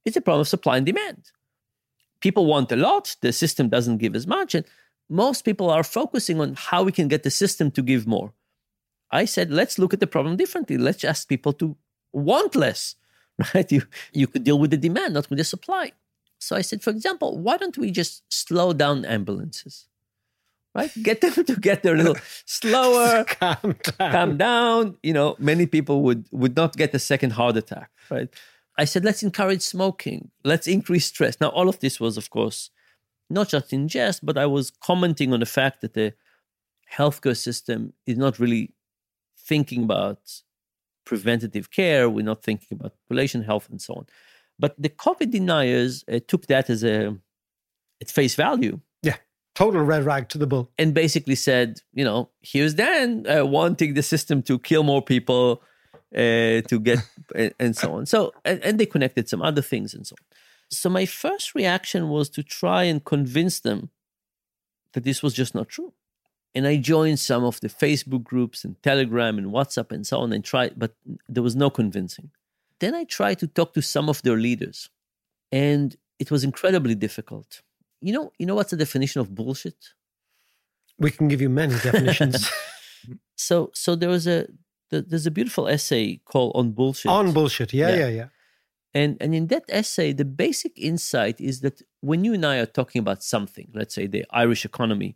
[0.04, 1.32] is a problem of supply and demand
[2.20, 4.66] people want a lot the system doesn't give as much and
[5.10, 8.34] most people are focusing on how we can get the system to give more.
[9.12, 10.78] I said let's look at the problem differently.
[10.78, 11.78] Let's ask people to
[12.14, 12.96] want less
[13.54, 13.72] right?
[13.72, 15.92] You you could deal with the demand not with the supply.
[16.40, 19.88] So i said for example why don't we just slow down ambulances
[20.76, 20.92] right?
[21.02, 24.12] Get them to get there a little slower Calm down.
[24.12, 24.98] calm down.
[25.04, 28.30] You know many people would would not get a second heart attack right?
[28.78, 30.32] I said let's encourage smoking.
[30.44, 31.40] Let's increase stress.
[31.42, 32.70] Now all of this was of course
[33.30, 36.14] not just in jest but i was commenting on the fact that the
[36.98, 38.74] healthcare system is not really
[39.38, 40.20] thinking about
[41.06, 44.06] preventative care we're not thinking about population health and so on
[44.60, 47.16] but the covid deniers uh, took that as a
[48.02, 49.16] at face value Yeah.
[49.56, 50.70] Total red rag to the bull.
[50.78, 55.64] and basically said, you know, here's Dan uh, wanting the system to kill more people,
[56.16, 57.00] uh, to get,
[57.36, 58.06] and, and so on.
[58.06, 60.37] So, and, and they connected some other things and so on.
[60.70, 63.90] So, my first reaction was to try and convince them
[64.94, 65.94] that this was just not true.
[66.56, 70.34] And I joined some of the Facebook groups and Telegram and WhatsApp and so on
[70.34, 70.96] and tried, but
[71.30, 72.32] there was no convincing.
[72.80, 74.90] Then I tried to talk to some of their leaders,
[75.52, 77.62] and it was incredibly difficult.
[78.02, 79.94] You know, you know what's the definition of bullshit?
[81.00, 82.50] We can give you many definitions.
[83.36, 84.48] so so there was a
[84.90, 87.74] there's a beautiful essay called on bullshit On bullshit.
[87.74, 87.96] Yeah, Yeah.
[87.98, 88.28] yeah, yeah.
[89.00, 91.76] And and in that essay the basic insight is that
[92.10, 95.12] when you and i are talking about something let's say the irish economy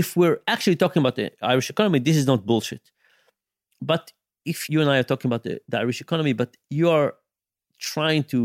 [0.00, 2.84] if we're actually talking about the irish economy this is not bullshit
[3.92, 4.04] but
[4.52, 7.10] if you and i are talking about the, the irish economy but you are
[7.92, 8.40] trying to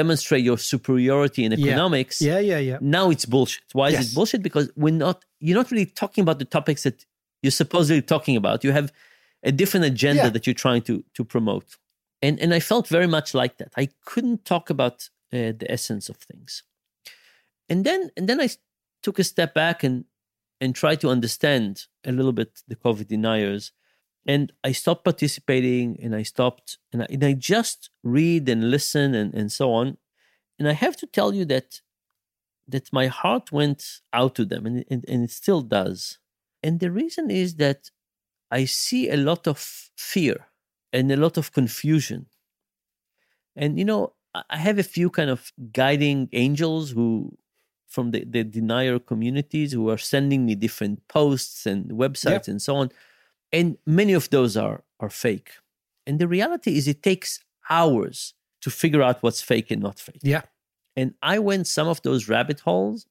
[0.00, 1.66] demonstrate your superiority in Yeah.
[1.66, 2.78] economics Yeah, yeah, yeah.
[2.98, 3.64] now it's bullshit.
[3.78, 4.04] Why is Yes.
[4.06, 4.42] it bullshit?
[4.48, 6.98] Because we're not you're not really talking about the topics that
[7.42, 8.56] you're supposedly talking about.
[8.66, 8.88] You have
[9.50, 10.32] a different agenda Yeah.
[10.34, 11.68] that you're trying to to promote.
[12.20, 13.72] And and I felt very much like that.
[13.76, 16.62] I couldn't talk about uh, the essence of things.
[17.68, 18.48] And then and then I
[19.02, 20.04] took a step back and
[20.60, 23.72] and tried to understand a little bit the COVID deniers.
[24.26, 29.14] And I stopped participating and I stopped and I, and I just read and listen
[29.14, 29.96] and, and so on.
[30.58, 31.80] And I have to tell you that
[32.66, 36.18] that my heart went out to them and, and, and it still does.
[36.62, 37.90] And the reason is that
[38.50, 39.58] I see a lot of
[39.96, 40.48] fear
[40.92, 42.26] and a lot of confusion.
[43.56, 47.36] And, you know, I have a few kind of guiding angels who,
[47.86, 52.76] from the, the denier communities, who are sending me different posts and websites and so
[52.76, 52.90] on.
[53.52, 55.52] And many of those are, are fake.
[56.06, 60.20] And the reality is, it takes hours to figure out what's fake and not fake.
[60.22, 60.42] Yeah.
[60.96, 63.06] And I went some of those rabbit holes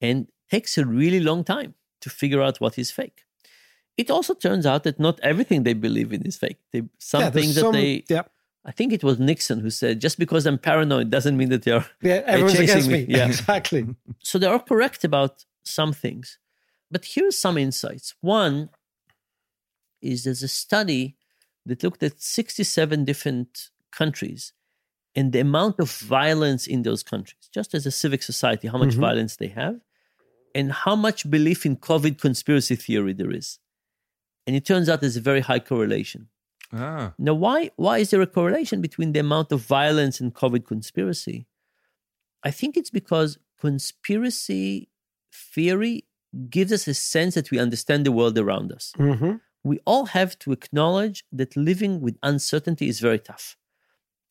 [0.00, 3.24] and takes a really long time to figure out what is fake.
[3.96, 6.58] It also turns out that not everything they believe in is fake.
[6.72, 8.22] They, some Yeah, things that some- they, yeah.
[8.64, 11.84] I think it was Nixon who said, just because I'm paranoid doesn't mean that they're
[12.00, 13.06] Yeah, everyone's against me.
[13.08, 13.26] Yeah.
[13.32, 13.86] Exactly.
[14.22, 16.38] So they are correct about some things.
[16.90, 18.14] But here's some insights.
[18.20, 18.70] One
[20.00, 21.16] is there's a study
[21.66, 24.52] that looked at 67 different countries
[25.14, 28.94] and the amount of violence in those countries, just as a civic society, how much
[28.94, 29.00] Mhm.
[29.08, 29.80] violence they have,
[30.54, 33.58] and how much belief in COVID conspiracy theory there is.
[34.46, 36.28] And it turns out there's a very high correlation.
[36.72, 37.12] Ah.
[37.18, 41.46] Now, why why is there a correlation between the amount of violence and COVID conspiracy?
[42.42, 44.88] I think it's because conspiracy
[45.32, 46.04] theory
[46.48, 48.92] gives us a sense that we understand the world around us.
[48.98, 49.34] Mm-hmm.
[49.64, 53.56] We all have to acknowledge that living with uncertainty is very tough.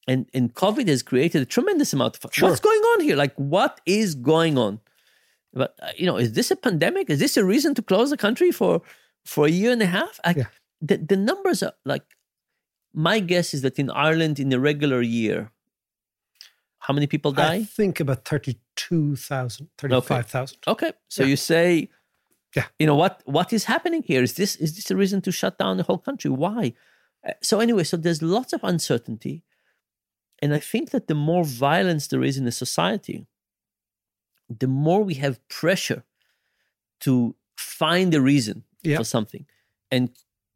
[0.07, 2.49] And, and COVID has created a tremendous amount of Sure.
[2.49, 3.15] what's going on here?
[3.15, 4.79] Like, what is going on?
[5.53, 7.09] But uh, you know, is this a pandemic?
[7.09, 8.81] Is this a reason to close the country for
[9.25, 10.19] for a year and a half?
[10.23, 10.33] I,
[10.81, 12.03] the, the numbers are like
[12.93, 15.51] my guess is that in Ireland, in a regular year,
[16.79, 17.53] how many people die?
[17.55, 20.57] I think about 32,000, 35,000.
[20.67, 21.29] Okay, so Yeah.
[21.29, 21.89] you say,
[22.55, 23.21] yeah, you know what?
[23.25, 24.23] What is happening here?
[24.23, 26.29] Is this is this a reason to shut down the whole country?
[26.31, 26.73] Why?
[27.25, 29.43] Uh, So anyway, so there's lots of uncertainty,
[30.41, 33.27] and I think that the more violence there is in a society,
[34.49, 36.03] the more we have pressure
[37.01, 38.97] to find a reason Yeah.
[38.97, 39.45] for something,
[39.91, 40.09] and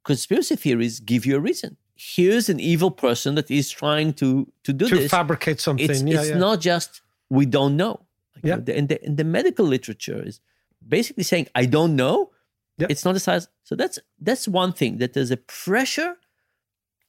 [0.04, 1.78] conspiracy theories give you a reason.
[1.96, 5.12] Here's an evil person that is trying to to do To this.
[5.12, 5.90] fabricate something.
[5.90, 6.38] It's, yeah, it's yeah.
[6.38, 8.02] not just we don't know.
[8.36, 8.58] Like, Yeah.
[8.58, 10.40] the- and, the, and the medical literature is
[10.88, 12.32] basically saying I don't know.
[12.78, 13.48] It's not a size.
[13.64, 14.98] So that's that's one thing.
[14.98, 16.18] That there's a pressure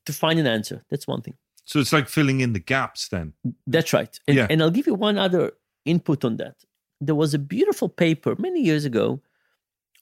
[0.07, 0.85] to find an answer.
[0.91, 1.35] That's one thing.
[1.65, 3.33] So it's like filling in the gaps then.
[3.67, 4.21] That's right.
[4.29, 4.47] And, Yeah.
[4.49, 5.53] and I'll give you one other
[5.85, 6.55] input on that.
[7.01, 9.21] There was a beautiful paper many years ago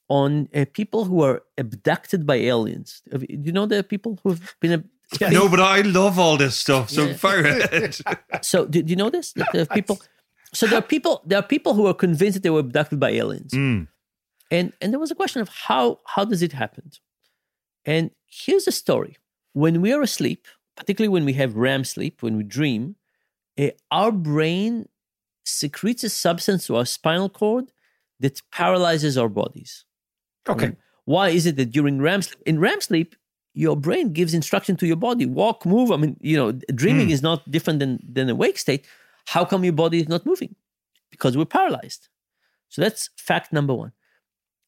[0.08, 3.02] on uh, people who are abducted by aliens.
[3.10, 4.72] Do you know the people who've been?
[4.72, 4.88] ab-
[5.32, 6.90] No, but I love all this stuff.
[6.90, 7.14] So Yeah.
[7.16, 7.96] fire ahead.
[8.42, 9.32] so do, do you know this?
[9.32, 10.00] That there are people.
[10.52, 11.22] So there are people.
[11.26, 13.52] There are people who are convinced that they were abducted by aliens.
[13.52, 13.88] Mm.
[14.50, 16.90] And and there was a question of how how does it happen?
[17.84, 19.16] And here's the story:
[19.52, 22.96] when we are asleep, particularly when we have REM sleep, when we dream,
[23.56, 24.88] eh, our brain
[25.44, 27.72] secretes a substance to our spinal cord
[28.20, 29.84] that paralyzes our bodies.
[30.48, 30.66] Okay.
[30.68, 30.76] Mm.
[31.07, 33.14] Why is it that during REM sleep, in REM sleep,
[33.52, 35.92] your brain gives instruction to your body, walk, move.
[35.92, 37.12] I mean, you know, dreaming Hmm.
[37.12, 38.87] is not different than than a wake state.
[39.26, 40.54] How come your body is not moving?
[41.11, 42.09] Because we're paralyzed.
[42.68, 43.92] So that's fact number one.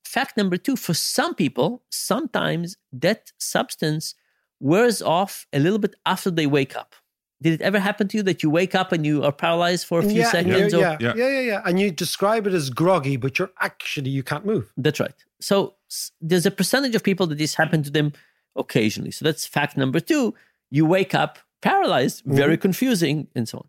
[0.04, 4.14] Fact number two, for some people, sometimes that substance
[4.60, 6.94] wears off a little bit after they wake up.
[7.42, 9.98] Did it ever happen to you that you wake up and you are paralyzed for
[9.98, 10.72] a few yeah, seconds?
[10.72, 11.62] yeah, or- yeah, yeah, yeah, yeah.
[11.66, 14.72] And you describe it as groggy, but you're actually, you can't move.
[14.76, 15.14] That's right.
[15.40, 15.74] So
[16.20, 18.12] there's a percentage of people that this happened to them
[18.56, 19.10] occasionally.
[19.10, 20.34] So that's fact number two.
[20.70, 22.36] You wake up paralyzed, mm-hmm.
[22.36, 23.68] very confusing, and so on.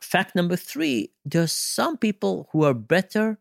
[0.00, 3.38] Fact number three there's some people who are better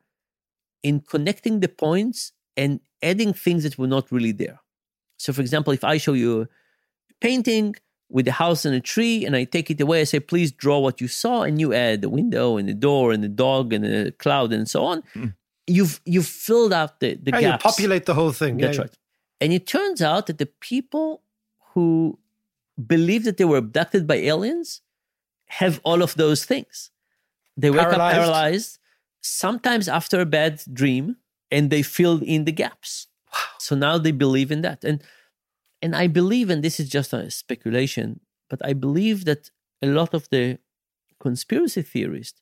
[0.84, 4.60] in connecting the points and adding things that were not really there.
[5.18, 6.48] So, for example, if I show you a
[7.22, 7.76] painting
[8.10, 10.80] with a house and a tree and I take it away, I say, please draw
[10.80, 13.84] what you saw, and you add the window and the door and the dog and
[13.84, 15.04] the cloud and so on.
[15.14, 15.28] Hmm.
[15.68, 17.64] You've you've filled out the, the Yeah, you gaps.
[17.64, 18.58] populate the whole thing.
[18.58, 18.98] That's yeah, right.
[19.42, 21.22] And it turns out that the people
[21.74, 22.18] who
[22.86, 24.82] believe that they were abducted by aliens
[25.48, 26.92] have all of those things.
[27.56, 28.02] They wake Paralyzed.
[28.18, 28.80] up paralyzed,
[29.22, 31.18] sometimes after a bad dream,
[31.52, 33.08] and they fill in the gaps.
[33.34, 33.40] Wow.
[33.60, 34.84] So now they believe in that.
[34.84, 35.04] And
[35.82, 39.52] and I believe, and this is just a speculation, but I believe that
[39.82, 40.58] a lot of the
[41.20, 42.42] conspiracy theorists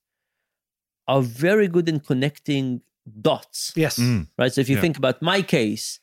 [1.08, 2.82] are very good in connecting
[3.22, 3.72] dots.
[3.76, 3.98] Yes.
[4.00, 4.28] Mm.
[4.38, 4.52] Right.
[4.54, 4.82] So if you Yeah.
[4.82, 6.00] think about my case,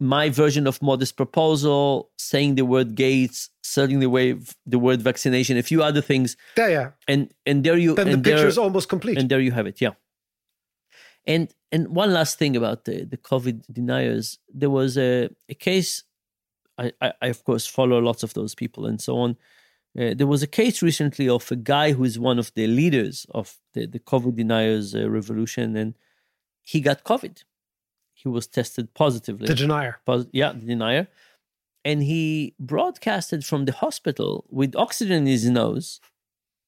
[0.00, 5.56] my version of modest proposal, saying the word Gates, saying the way the word vaccination,
[5.56, 6.90] a few other things, Yeah, yeah.
[7.06, 9.18] and and there you Then the and there- picture is almost complete.
[9.18, 9.80] and there you have it.
[9.80, 9.94] Yeah.
[11.26, 16.02] And and one last thing about the, the COVID deniers, there was a, a case.
[16.78, 19.36] I, I, I of course follow lots of those people and so on.
[19.98, 23.26] Uh, there was a case recently of a guy who is one of the leaders
[23.30, 25.94] of the, the COVID deniers uh, revolution, and
[26.62, 27.44] he got COVID.
[28.14, 29.46] He was tested positively.
[29.46, 29.98] The denier.
[30.06, 31.08] Pos- yeah, the denier.
[31.84, 36.00] And he broadcasted from the hospital with oxygen in his nose,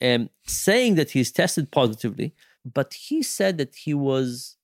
[0.03, 2.35] um, saying that he's tested positively.
[2.65, 4.57] But he said that he was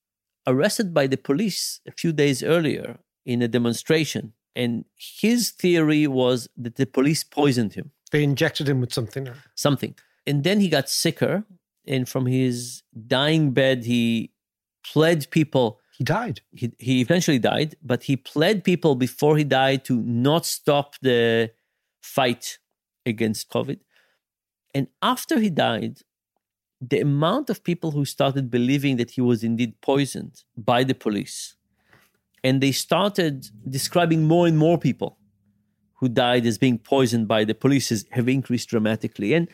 [0.46, 6.48] arrested by the police a few days earlier in a demonstration And his theory was
[6.56, 7.92] that the police poisoned him.
[8.10, 9.28] They injected him with something.
[9.28, 9.36] Or...
[9.54, 9.94] Something.
[10.26, 11.44] And then he got sicker.
[11.86, 14.32] And from his dying bed, he
[14.84, 15.80] pled people.
[15.96, 16.40] He died.
[16.52, 21.50] He, he eventually died, but he pled people before he died to not stop the
[22.00, 22.58] fight
[23.04, 23.80] against COVID.
[24.74, 25.98] And after he died,
[26.80, 31.56] the amount of people who started believing that he was indeed poisoned by the police
[32.42, 35.18] and they started describing more and more people
[35.94, 39.48] who died as being poisoned by the police have increased dramatically and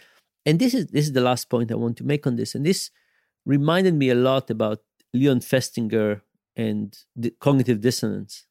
[0.44, 2.64] and this is this is the last point i want to make on this and
[2.64, 2.90] this
[3.44, 4.78] reminded me a lot about
[5.16, 6.20] leon festinger
[6.57, 8.46] and the cognitive dissonance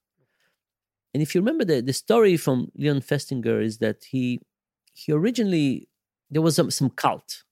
[1.13, 4.41] and if you remember the, the story from leon festinger is that he
[4.93, 5.87] he originally
[6.29, 7.43] there was some, some cult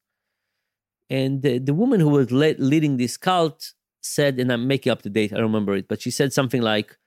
[1.10, 5.02] and the, the woman who was le- leading this cult said, and I'm making up
[5.02, 6.98] the date, I don't remember it, but she said something like,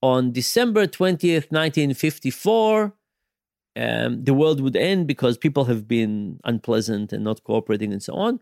[0.00, 2.94] on December 20th, 1954,
[3.76, 8.14] um, the world would end because people have been unpleasant and not cooperating and so
[8.14, 8.40] on.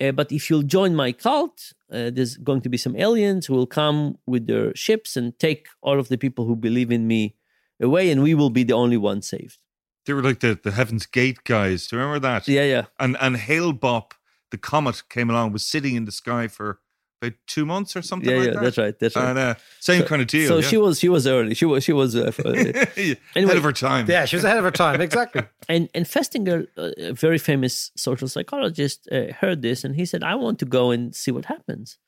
[0.00, 3.54] Uh, but if you'll join my cult, uh, there's going to be some aliens who
[3.54, 7.36] will come with their ships and take all of the people who believe in me
[7.80, 9.58] away, and we will be the only ones saved.
[10.04, 11.88] They were like the, the Heaven's Gate guys.
[11.88, 12.46] Do you remember that?
[12.46, 12.84] Yeah, yeah.
[13.00, 14.12] And and Hale Bopp,
[14.50, 16.80] the comet, came along, was sitting in the sky for
[17.22, 18.62] about two months or something yeah, like yeah, that.
[18.62, 18.98] that's right.
[18.98, 19.28] That's right.
[19.30, 20.48] And uh, same So- kind of deal.
[20.48, 20.68] So yeah.
[20.68, 21.54] she was she was early.
[21.54, 22.50] She was she was uh, uh,
[23.36, 24.06] ahead of her time.
[24.08, 25.00] Yeah, she was ahead of her time.
[25.00, 25.42] Exactly.
[25.68, 30.22] And and Festinger, uh, a very famous social psychologist, uh, heard this and he said,
[30.22, 31.98] "I want to go and see what happens."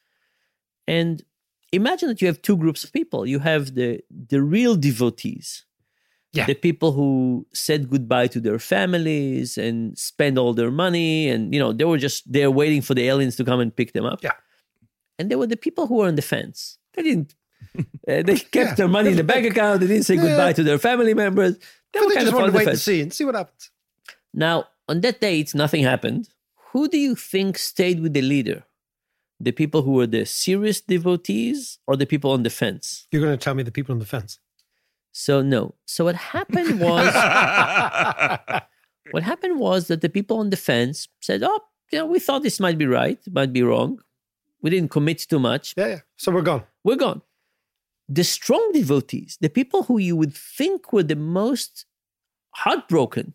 [0.86, 1.22] And
[1.72, 3.26] imagine that you have two groups of people.
[3.26, 5.64] You have the the real devotees,
[6.32, 6.46] Yeah.
[6.46, 11.60] the people who said goodbye to their families and spend all their money, and you
[11.60, 14.20] know they were just there waiting for the aliens to come and pick them up.
[14.22, 14.36] Yeah.
[15.18, 16.78] And there were the people who were on the fence.
[16.94, 17.34] They didn't.
[18.08, 18.74] Uh, they kept Yeah.
[18.74, 19.80] their money in the bank account.
[19.80, 20.22] They didn't say Yeah.
[20.22, 21.58] goodbye to their family members.
[21.58, 22.82] They But were they kind just of wanted on to the wait and fence.
[22.82, 23.70] see and see what happens.
[24.32, 26.28] Now, on that date, nothing happened.
[26.72, 28.64] Who do you think stayed with the leader?
[29.38, 33.06] The people who were the serious devotees or the people on the fence?
[33.12, 34.38] You're going to tell me the people on the fence.
[35.12, 35.74] So, no.
[35.86, 37.12] So, what happened was
[39.10, 41.60] what happened was that the people on the fence said, Oh,
[41.92, 44.00] you know, we thought this might be right, might be wrong.
[44.62, 45.74] We didn't commit too much.
[45.76, 46.00] Yeah, yeah.
[46.16, 46.64] So we're gone.
[46.84, 47.22] We're gone.
[48.08, 51.84] The strong devotees, the people who you would think were the most
[52.50, 53.34] heartbroken,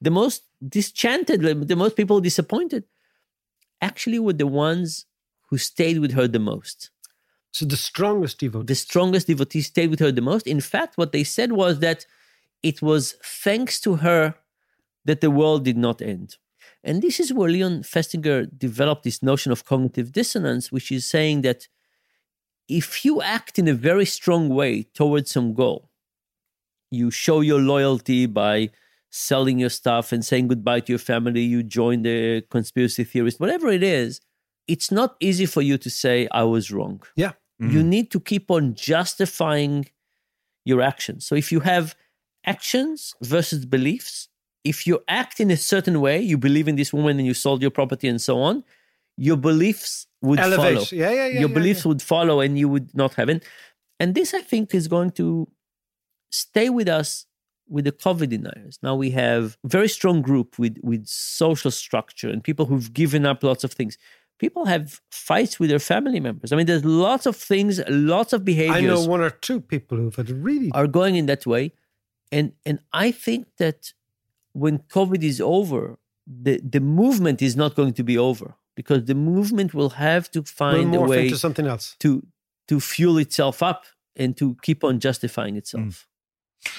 [0.00, 2.84] the most disenchanted, the most people disappointed,
[3.80, 5.06] actually were the ones
[5.48, 6.90] who stayed with her the most.
[7.50, 8.66] So the strongest devotee.
[8.66, 10.46] The strongest devotees stayed with her the most.
[10.46, 12.04] In fact, what they said was that
[12.62, 14.34] it was thanks to her
[15.04, 16.36] that the world did not end.
[16.84, 21.40] And this is where Leon Festinger developed this notion of cognitive dissonance, which is saying
[21.42, 21.66] that
[22.68, 25.90] if you act in a very strong way towards some goal,
[26.90, 28.70] you show your loyalty by
[29.10, 33.68] selling your stuff and saying goodbye to your family, you join the conspiracy theorists, whatever
[33.68, 34.20] it is,
[34.66, 37.02] it's not easy for you to say, I was wrong.
[37.16, 37.32] Yeah.
[37.58, 37.88] You mm-hmm.
[37.88, 39.86] need to keep on justifying
[40.64, 41.26] your actions.
[41.26, 41.94] So if you have
[42.44, 44.28] actions versus beliefs,
[44.64, 47.60] if you act in a certain way, you believe in this woman and you sold
[47.60, 48.64] your property and so on,
[49.16, 50.74] your beliefs would Elevate.
[50.76, 50.86] follow.
[50.90, 53.44] Yeah, yeah, yeah, Your yeah, beliefs would follow and you would not have it.
[54.00, 55.48] And this, I think, is going to
[56.30, 57.26] stay with us
[57.68, 58.78] with the COVID deniers.
[58.82, 63.24] Now we have a very strong group with, with social structure and people who've given
[63.24, 63.96] up lots of things.
[64.38, 66.52] People have fights with their family members.
[66.52, 69.96] I mean, there's lots of things, lots of behaviors I know one or two people
[69.96, 70.70] who've had really.
[70.72, 71.72] are going in that way.
[72.32, 73.92] And and I think that
[74.54, 79.14] when COVID is over, the, the movement is not going to be over because the
[79.14, 81.96] movement will have to find a way into something else.
[82.00, 82.26] to
[82.66, 83.84] to fuel itself up
[84.16, 85.84] and to keep on justifying itself.
[85.84, 86.04] Mm.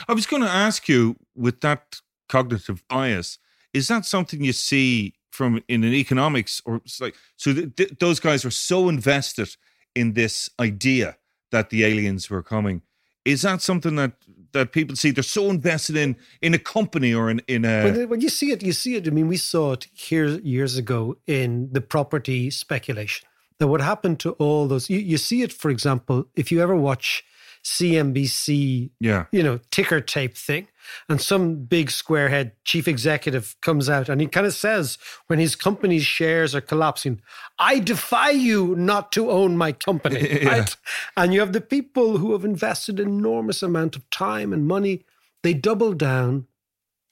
[0.08, 3.38] I was going to ask you with that cognitive bias,
[3.72, 8.20] is that something you see from in an economics or like so th- th- those
[8.20, 9.56] guys were so invested
[9.94, 11.18] in this idea
[11.52, 12.82] that the aliens were coming.
[13.26, 14.14] Is that something that
[14.54, 15.12] that people see?
[15.12, 18.52] They're so invested in in a company or in in a When, when you see
[18.52, 19.08] it, you see it.
[19.08, 23.28] I mean, we saw it here years ago in the property speculation.
[23.58, 26.76] That what happened to all those, you, you see it, for example, if you ever
[26.76, 27.24] watch
[27.64, 29.26] CNBC, yeah.
[29.32, 30.68] you know, ticker tape thing,
[31.10, 35.56] and some big squarehead chief executive comes out and he kind of says, when his
[35.56, 37.22] company's shares are collapsing,
[37.60, 40.20] I defy you not to own my company.
[40.42, 40.60] Yeah.
[40.60, 40.78] Right.
[41.18, 45.06] And you have the people who have invested enormous amount of time and money.
[45.44, 46.48] They double down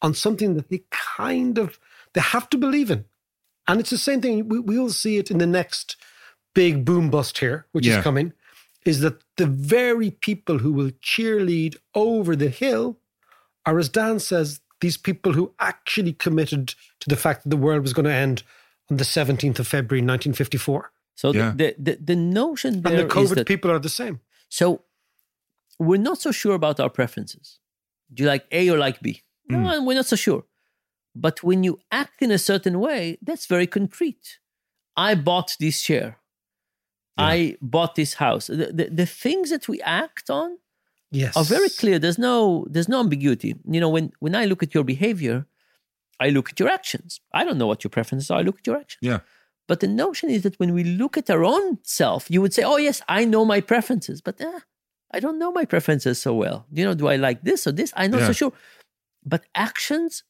[0.02, 1.80] on something that they kind of
[2.14, 3.06] they have to believe in.
[3.68, 4.50] And it's the same thing.
[4.50, 5.96] We, we'll see it in the next
[6.54, 7.98] big boom bust here, which Yeah.
[8.00, 8.34] is coming.
[8.86, 12.98] is that the very people who will cheerlead over the hill
[13.66, 17.82] are, as Dan says, these people who actually committed to the fact that the world
[17.82, 18.44] was going to end
[18.92, 20.92] on the 17th of February 1954.
[21.16, 23.90] So the, the, the, the notion there and the is COVID that- people are the
[23.90, 24.20] same.
[24.50, 24.84] So
[25.80, 27.60] we're not so sure about our preferences.
[28.14, 29.24] Do you like A or like B?
[29.50, 29.64] Hmm.
[29.64, 30.44] No, we're not so sure.
[31.16, 34.40] But when you act in a certain way, that's very concrete.
[34.98, 36.18] I bought this share.
[37.16, 38.48] I bought this house.
[38.48, 40.58] The, the, the things that we act on
[41.22, 41.38] Yes.
[41.38, 41.98] are very clear.
[42.00, 43.56] There's no there's no ambiguity.
[43.76, 45.46] You know, when when I look at your behavior,
[46.20, 47.22] I look at your actions.
[47.40, 48.40] I don't know what your preferences are.
[48.40, 49.00] I look at your actions.
[49.02, 49.20] Yeah.
[49.68, 52.64] But the notion is that when we look at our own self, you would say,
[52.64, 54.60] "Oh yes, I know my preferences," but eh,
[55.16, 56.66] I don't know my preferences so well.
[56.78, 57.94] You know, do I like this or this?
[57.96, 58.28] I'm not Yeah.
[58.28, 58.54] so sure.
[59.34, 60.24] But actions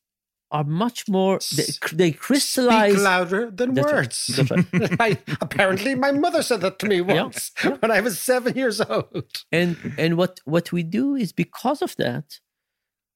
[0.54, 1.39] are much more.
[1.56, 3.95] They, they crystallize Speak louder than That's right.
[3.95, 4.28] words.
[4.28, 4.95] That's right.
[4.99, 7.51] I, apparently, my mother said that to me once
[7.82, 9.26] when I was seven years old.
[9.51, 12.39] and and what what we do is because of that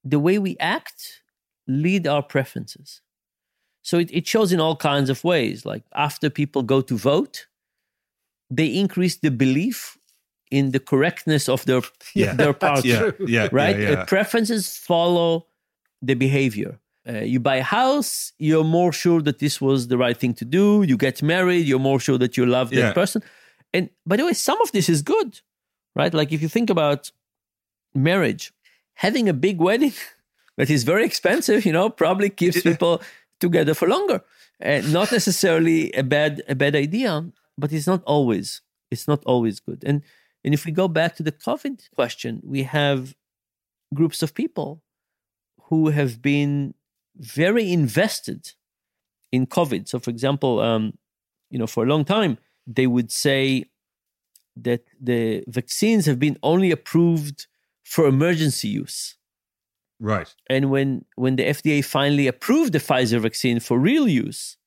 [0.04, 1.22] the way we act
[1.68, 3.02] lead our preferences
[3.82, 7.48] so it, it shows in all kinds of ways like after people go to vote
[8.50, 9.98] they increase the belief
[10.50, 11.82] in the correctness of their
[12.16, 12.90] Yeah, their that's party.
[12.90, 14.06] Yeah, yeah, right yeah, yeah.
[14.06, 15.48] preferences follow
[16.02, 16.80] the behavior
[17.10, 20.46] uh, you buy a house you're more sure that this was the right thing to
[20.46, 20.84] do.
[20.84, 22.94] You get married you're more sure that you love that Yeah.
[22.94, 23.22] person.
[23.74, 25.32] And by the way some of this is good
[25.96, 26.14] right?
[26.14, 27.12] Like if you think about
[27.96, 28.54] marriage
[28.96, 29.94] having a big wedding
[30.58, 33.02] that is very expensive you know probably keeps people
[33.40, 34.22] together for longer.
[34.60, 37.12] And not necessarily a bad a bad idea
[37.58, 39.84] but it's not always it's not always good.
[39.86, 40.02] And
[40.44, 43.16] and if we go back to the covid question we have
[43.94, 44.82] groups of people
[45.70, 46.74] who have been
[47.18, 48.54] very invested
[49.32, 50.94] in covid so for example um
[51.50, 53.64] you know for a long time they would say
[54.56, 57.48] that the vaccines have been only approved
[57.84, 59.16] for emergency use
[60.00, 60.32] Right.
[60.48, 64.58] and when when the FDA finally approved the Pfizer vaccine for real use,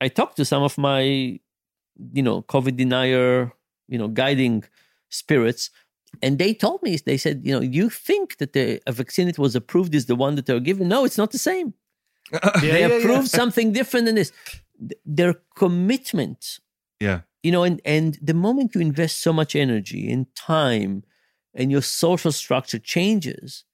[0.00, 1.00] I talked to some of my,
[2.12, 3.52] you know, COVID denier,
[3.88, 4.64] you know, guiding
[5.08, 5.70] spirits,
[6.22, 9.38] and they told me they said, you know, you think that the a vaccine that
[9.38, 10.88] was approved is the one that they're given?
[10.88, 11.74] No, it's not the same.
[12.60, 13.38] they yeah, approved yeah.
[13.40, 14.32] something different than this.
[14.78, 16.40] Th- Their commitment
[17.00, 17.20] Yeah.
[17.44, 20.94] you know and and the moment you invest so much energy and time
[21.58, 23.64] and your social structure changes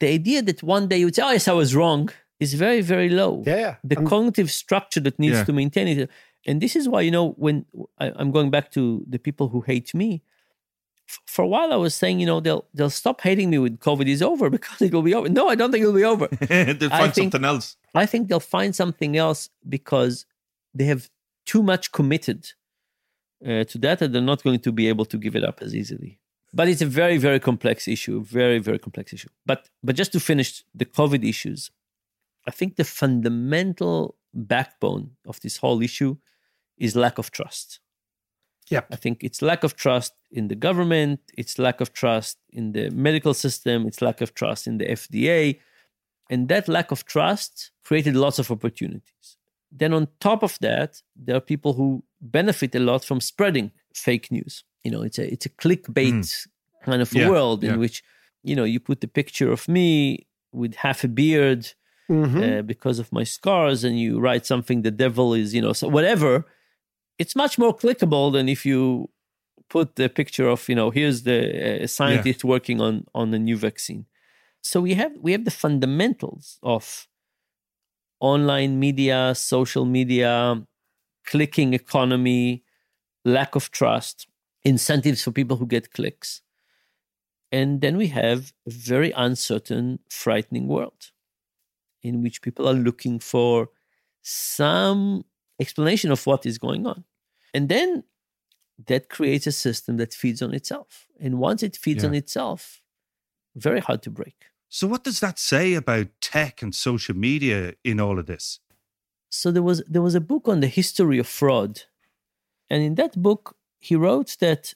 [0.00, 2.02] the idea that one day you would say oh yes i was wrong
[2.44, 3.74] is very very low Yeah, yeah.
[3.90, 5.44] the I'm- cognitive structure that needs Yeah.
[5.48, 6.10] to maintain it
[6.48, 7.56] and this is why you know when
[8.02, 8.82] I, i'm going back to
[9.14, 10.10] the people who hate me
[11.26, 14.06] for a while i was saying you know they'll they'll stop hating me when covid
[14.06, 16.90] is over because it will be over no i don't think it'll be over They'll
[16.90, 17.76] find think- something else.
[17.94, 20.26] I think they'll find something else because
[20.74, 21.08] they have
[21.46, 22.52] too much committed
[23.44, 25.74] uh, to that, and they're not going to be able to give it up as
[25.74, 26.20] easily.
[26.52, 29.28] But it's a very, very complex issue, very, very complex issue.
[29.46, 31.70] But but just to finish the COVID issues,
[32.46, 36.16] I think the fundamental backbone of this whole issue
[36.76, 37.80] is lack of trust.
[38.70, 42.72] Yeah, I think it's lack of trust in the government, it's lack of trust in
[42.72, 45.58] the medical system, it's lack of trust in the FDA.
[46.30, 49.36] And that lack of trust created lots of opportunities.
[49.72, 54.30] Then, on top of that, there are people who benefit a lot from spreading fake
[54.30, 54.64] news.
[54.84, 56.46] You know, it's a it's a clickbait
[56.84, 57.76] kind of Yeah, world in yeah.
[57.76, 58.02] which
[58.42, 61.72] you know you put the picture of me with half a beard
[62.10, 62.58] Mhm.
[62.58, 65.88] uh, because of my scars, and you write something the devil is, you know, so
[65.88, 66.46] whatever.
[67.18, 69.10] It's much more clickable than if you
[69.68, 73.56] put the picture of you know here's the uh, scientist working on on a new
[73.56, 74.06] vaccine.
[74.60, 77.06] So we have we have the fundamentals of
[78.20, 80.60] online media social media
[81.24, 82.64] clicking economy
[83.24, 84.26] lack of trust
[84.64, 86.42] incentives for people who get clicks.
[87.50, 91.12] And then we have a very uncertain frightening world
[92.02, 93.70] in which people are looking for
[94.22, 95.24] some
[95.58, 97.04] explanation of what is going on.
[97.54, 98.04] And then
[98.86, 102.08] that creates a system that feeds on itself and once it feeds Yeah.
[102.10, 102.80] on itself
[103.56, 104.36] very hard to break
[104.70, 108.60] So, what does that say about tech and social media in all of this?
[109.30, 111.72] so there was there was a book on the history of fraud
[112.70, 114.74] and in that book he wrote that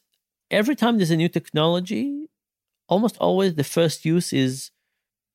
[0.51, 2.29] every time there's a new technology
[2.89, 4.71] almost always the first use is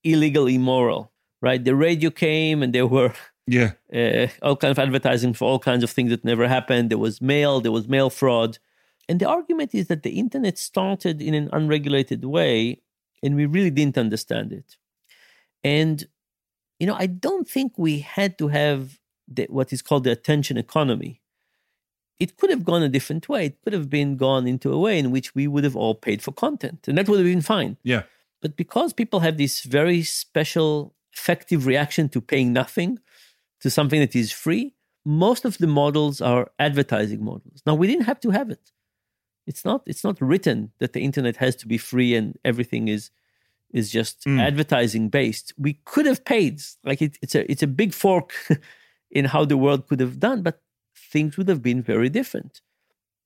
[0.03, 1.11] illegal immoral
[1.41, 3.13] right the radio came and there were
[3.48, 3.72] Yeah.
[3.93, 6.89] uh, all kind of advertising for all kinds of things that never happened.
[6.89, 8.60] There was mail, there was mail fraud,
[9.08, 12.82] and the argument is that the internet started in an unregulated way,
[13.24, 14.76] and we really didn't understand it.
[15.64, 16.08] And
[16.80, 20.58] you know, I don't think we had to have the, what is called the attention
[20.58, 21.22] economy
[22.20, 23.45] it could have gone a different way.
[23.45, 26.22] It could have been gone into a way in which we would have all paid
[26.22, 27.78] for content, and that would have been fine.
[27.84, 28.04] Yeah.
[28.41, 33.00] But because people have this very special, effective reaction to paying nothing,
[33.62, 34.74] to something that is free,
[35.05, 37.62] most of the models are advertising models.
[37.66, 38.72] Now we didn't have to have it.
[39.45, 39.82] It's not.
[39.86, 43.10] It's not written that the internet has to be free and everything is
[43.72, 44.39] is just Mm.
[44.41, 45.53] advertising based.
[45.58, 46.62] We could have paid.
[46.84, 48.34] Like it, it's a it's a big fork
[49.12, 50.62] in how the world could have done, but
[51.12, 52.62] things would have been very different.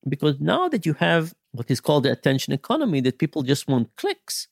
[0.08, 3.96] Because now that you have what is called the attention economy, that people just want
[3.98, 4.48] clicks.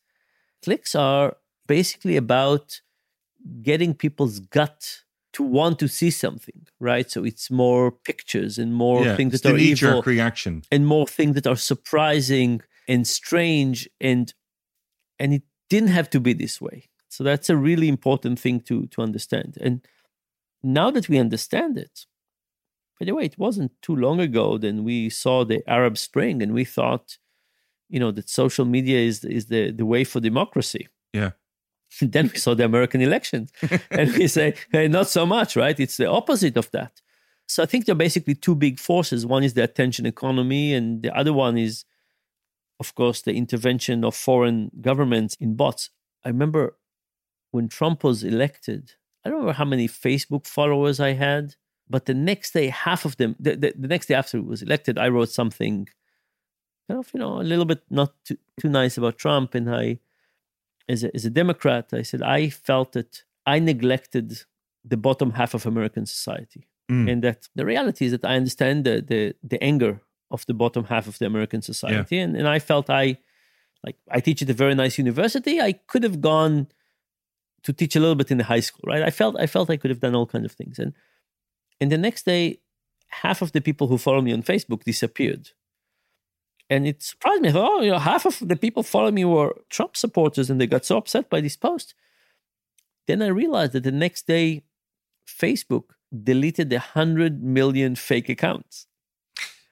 [0.63, 2.81] Clicks are basically about
[3.61, 5.03] getting people's gut
[5.33, 7.09] to want to see something, right?
[7.09, 9.15] So it's more pictures and more yeah.
[9.15, 10.63] things that are evil reaction.
[10.71, 14.33] and more things that are surprising and strange and
[15.19, 18.87] and it didn't have to be this way so that's a really important thing to
[18.87, 19.85] to understand and
[20.63, 22.05] now that we understand it
[22.99, 26.51] by the way it wasn't too long ago then we saw the arab spring and
[26.53, 27.17] we thought
[27.89, 31.31] you know that social media is is the the way for democracy Yeah.
[32.01, 33.51] then we saw the American elections,
[33.91, 35.79] and we say, hey, not so much, right?
[35.79, 37.01] It's the opposite of that.
[37.47, 39.25] So I think there are basically two big forces.
[39.25, 41.85] One is the attention economy, and the other one is,
[42.79, 45.89] of course, the intervention of foreign governments in bots.
[46.23, 46.77] I remember
[47.51, 48.93] when Trump was elected,
[49.25, 51.55] I don't remember how many Facebook followers I had,
[51.89, 54.61] but the next day, half of them, the, the, the next day after he was
[54.61, 55.87] elected, I wrote something
[56.87, 59.55] kind of, you know, a little bit not too, too nice about Trump.
[59.55, 59.99] And I,
[60.89, 64.39] as a, as a Democrat, I said, I felt that I neglected
[64.83, 66.67] the bottom half of American society.
[66.91, 67.11] Mm.
[67.11, 70.85] And that the reality is that I understand the, the, the anger of the bottom
[70.85, 72.17] half of the American society.
[72.19, 73.17] And, and I felt I,
[73.85, 75.61] like, I teach at a very nice university.
[75.61, 76.67] I could have gone
[77.63, 79.03] to teach a little bit in the high school, right?
[79.03, 80.79] I felt, I felt I could have done all kinds of things.
[80.79, 80.93] And,
[81.79, 82.59] and the next day,
[83.09, 85.49] half of the people who follow me on Facebook disappeared.
[86.69, 87.49] And it surprised me.
[87.49, 90.61] I thought, oh, you know, half of the people following me were Trump supporters and
[90.61, 91.95] they got so upset by this post.
[93.07, 94.63] Then I realized that the next day,
[95.27, 95.85] Facebook
[96.23, 98.85] deleted the 100 million fake accounts.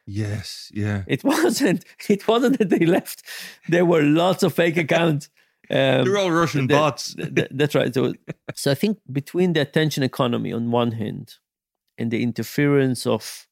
[0.06, 1.04] Yes, yeah.
[1.08, 1.84] It wasn't.
[2.10, 3.24] It wasn't that they left.
[3.68, 5.30] There were lots of fake accounts.
[5.70, 7.14] Um, They're all Russian that- bots.
[7.18, 7.94] that- that's right.
[7.94, 8.14] So,
[8.56, 11.36] so I think between the attention economy on one hand
[11.98, 13.47] and the interference of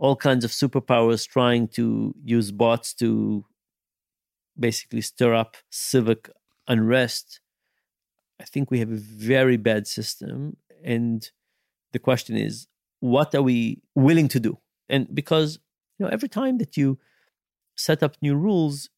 [0.00, 3.44] all kinds of superpowers trying to use bots to
[4.58, 6.30] basically stir up civic
[6.66, 7.40] unrest,
[8.40, 10.56] I think we have a very bad system.
[10.82, 11.30] And
[11.92, 12.66] the question is,
[13.00, 14.58] what are we willing to do?
[14.88, 15.58] And because
[15.98, 16.98] you know, every time that you
[17.76, 18.88] set up new rules,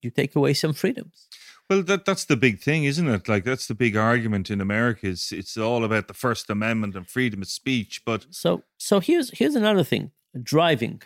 [0.00, 1.28] you take away some freedoms.
[1.70, 3.28] Well, that that's the big thing, isn't it?
[3.28, 5.06] Like that's the big argument in America.
[5.06, 9.30] Is it's all about the First Amendment and freedom of speech, but So so here's
[9.38, 10.10] here's another thing.
[10.42, 11.00] Driving.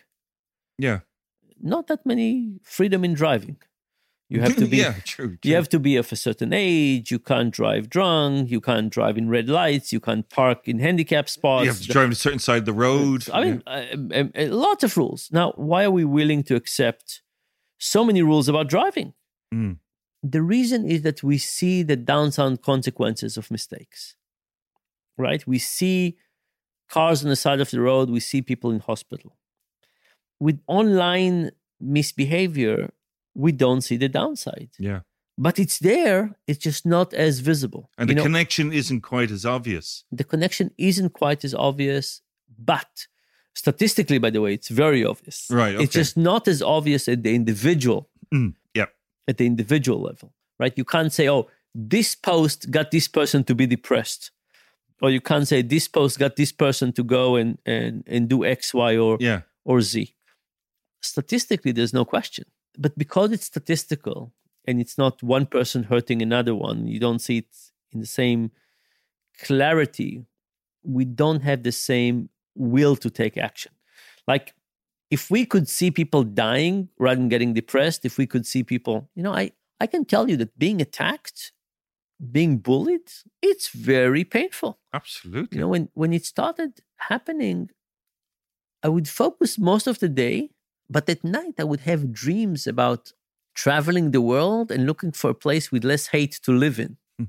[0.78, 1.00] yeah,
[1.60, 3.56] Not that many freedom in driving.
[4.30, 5.38] You have to be yeah, true, true.
[5.44, 9.16] you have to be of a certain age, you can't drive drunk, you can't drive
[9.18, 11.64] in red lights, you can't park in handicap spots.
[11.64, 13.28] You have to drive on a certain side of the road.
[13.32, 15.28] I mean, a um, uh, lots of rules.
[15.32, 17.22] Now, why are we willing to accept
[17.78, 19.14] so many rules about driving?
[19.54, 19.78] Mm.
[20.22, 24.16] The reason is that we see the downside consequences of mistakes,
[25.16, 25.46] right?
[25.46, 26.16] We see
[26.88, 29.36] cars on the side of the road, we see people in hospital.
[30.40, 31.50] With online
[31.80, 32.90] misbehavior,
[33.34, 35.00] we don't see the downside, yeah,
[35.36, 37.90] but it's there, it's just not as visible.
[37.98, 40.04] and You the know, connection isn't quite as obvious.
[40.10, 42.22] the connection isn't quite as obvious,
[42.58, 43.06] but
[43.54, 45.46] statistically, by the way, it's very obvious.
[45.50, 48.54] Right, It's just not as obvious at the individual, Mm.
[49.28, 50.72] At the individual level, right?
[50.76, 54.30] You can't say, oh, this post got this person to be depressed.
[55.00, 58.44] Or you can't say this post got this person to go and, and, and do
[58.44, 59.42] X, Y, or Yeah.
[59.64, 60.14] or Z.
[61.02, 62.46] Statistically, there's no question.
[62.76, 64.32] But because it's statistical
[64.66, 67.46] and it's not one person hurting another one, you don't see it
[67.92, 68.50] in the same
[69.44, 70.24] clarity.
[70.82, 73.72] We don't have the same will to take action.
[74.26, 74.54] Like
[75.10, 79.08] if we could see people dying rather than getting depressed, if we could see people,
[79.14, 81.52] you know, I, I can tell you that being attacked,
[82.32, 83.10] being bullied,
[83.42, 84.78] it's very painful.
[84.92, 85.56] Absolutely.
[85.56, 86.80] You know, when when it started
[87.10, 87.70] happening,
[88.82, 90.50] I would focus most of the day,
[90.88, 93.12] but at night I would have dreams about
[93.54, 96.96] traveling the world and looking for a place with less hate to live in.
[97.18, 97.24] Hmm.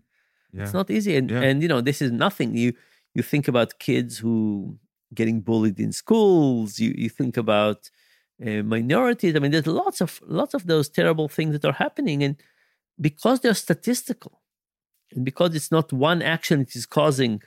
[0.54, 0.64] Yeah.
[0.64, 1.42] It's not easy, and Yeah.
[1.42, 2.56] and you know this is nothing.
[2.56, 2.74] You
[3.16, 4.78] you think about kids who
[5.14, 6.80] getting bullied in schools.
[6.80, 7.90] You you think about
[8.46, 9.36] uh, minorities.
[9.36, 12.36] I mean, there's lots of lots of those terrible things that are happening, and
[13.00, 14.42] because they're statistical,
[15.16, 17.42] and because it's not one action that is causing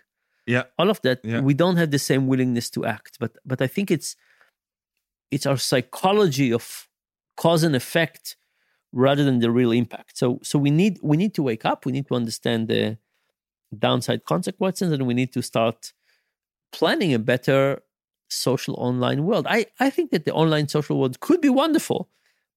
[0.46, 0.64] Yeah.
[0.78, 1.40] all of that, Yeah.
[1.40, 3.18] we don't have the same willingness to act.
[3.20, 4.16] But but I think it's
[5.30, 6.88] it's our psychology of
[7.36, 8.36] cause and effect
[8.92, 10.18] rather than the real impact.
[10.18, 11.86] So so we need we need to wake up.
[11.86, 12.98] We need to understand the
[13.86, 15.92] downside consequences, and we need to start
[16.72, 17.82] planning a better
[18.28, 19.46] social online world.
[19.48, 22.08] I, I think that the online social world could be wonderful,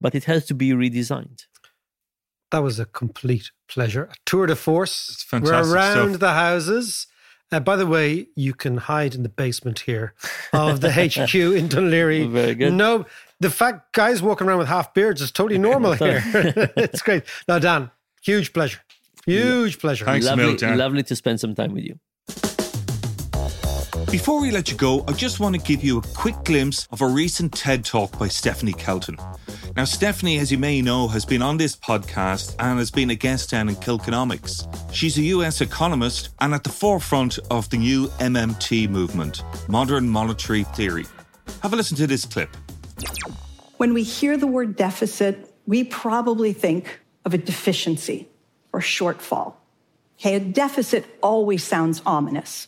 [0.02, 1.46] but it has to be redesigned.
[2.52, 4.04] That was a complete pleasure.
[4.12, 5.10] A tour de force.
[5.10, 6.20] It's fantastic We're around stuff.
[6.20, 7.08] the houses.
[7.52, 10.14] Uh, by the way, you can hide in the basement here
[10.54, 10.92] of the
[11.28, 12.26] HQ in Dunleary.
[12.28, 12.74] Very good.
[12.74, 13.06] No,
[13.40, 16.24] the fact guys walking around with half beards is totally normal here.
[16.78, 17.24] it's great.
[17.48, 17.92] Now, Dan,
[18.24, 18.80] huge pleasure.
[19.26, 20.06] Huge pleasure.
[20.06, 22.00] Thanks, lovely, lovely to spend some time with you.
[24.12, 27.02] Before we let you go, I just want to give you a quick glimpse of
[27.02, 29.18] a recent TED talk by Stephanie Kelton.
[29.76, 33.16] Now, Stephanie, as you may know, has been on this podcast and has been a
[33.16, 34.68] guest down in Kilkenomics.
[34.94, 40.64] She's a US economist and at the forefront of the new MMT movement, modern monetary
[40.64, 41.06] theory.
[41.62, 42.56] Have a listen to this clip.
[43.78, 48.30] When we hear the word deficit, we probably think of a deficiency
[48.72, 49.56] or shortfall.
[50.20, 52.68] Okay, a deficit always sounds ominous.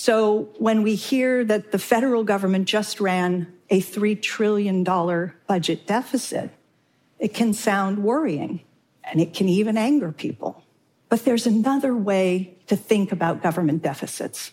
[0.00, 6.50] So when we hear that the federal government just ran a $3 trillion budget deficit,
[7.18, 8.60] it can sound worrying
[9.02, 10.62] and it can even anger people.
[11.08, 14.52] But there's another way to think about government deficits.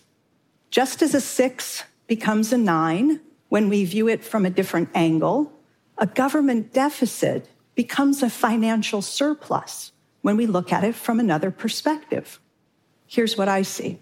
[0.72, 5.52] Just as a six becomes a nine when we view it from a different angle,
[5.96, 9.92] a government deficit becomes a financial surplus
[10.22, 12.40] when we look at it from another perspective.
[13.06, 14.00] Here's what I see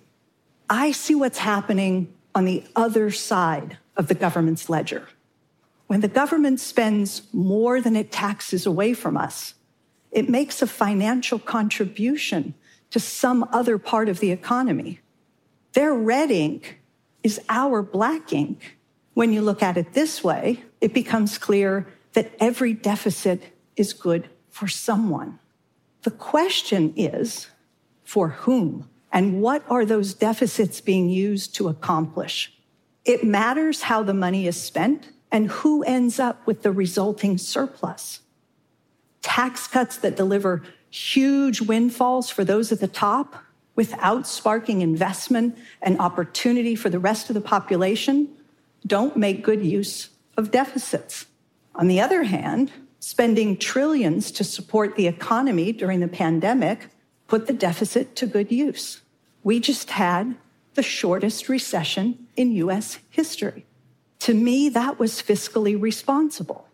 [0.68, 5.08] I see what's happening on the other side of the government's ledger.
[5.86, 9.54] When the government spends more than it taxes away from us,
[10.10, 12.54] it makes a financial contribution
[12.90, 15.00] to some other part of the economy.
[15.72, 16.80] Their red ink
[17.22, 18.78] is our black ink.
[19.14, 23.42] When you look at it this way, it becomes clear that every deficit
[23.76, 25.38] is good for someone.
[26.02, 27.48] The question is
[28.04, 28.88] for whom?
[29.14, 32.52] And what are those deficits being used to accomplish?
[33.04, 38.20] It matters how the money is spent and who ends up with the resulting surplus.
[39.22, 43.36] Tax cuts that deliver huge windfalls for those at the top
[43.76, 48.28] without sparking investment and opportunity for the rest of the population
[48.84, 51.26] don't make good use of deficits.
[51.76, 56.88] On the other hand, spending trillions to support the economy during the pandemic
[57.28, 59.00] put the deficit to good use.
[59.44, 60.34] We just had
[60.74, 63.64] the shortest recession in US history.
[64.20, 66.66] To me, that was fiscally responsible.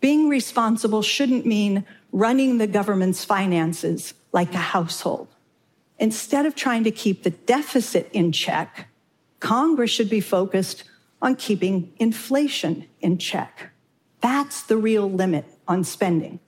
[0.00, 5.28] Being responsible shouldn't mean running the government's finances like a household.
[5.98, 8.88] Instead of trying to keep the deficit in check,
[9.40, 10.84] Congress should be focused
[11.22, 13.70] on keeping inflation in check.
[14.20, 16.40] That's the real limit on spending.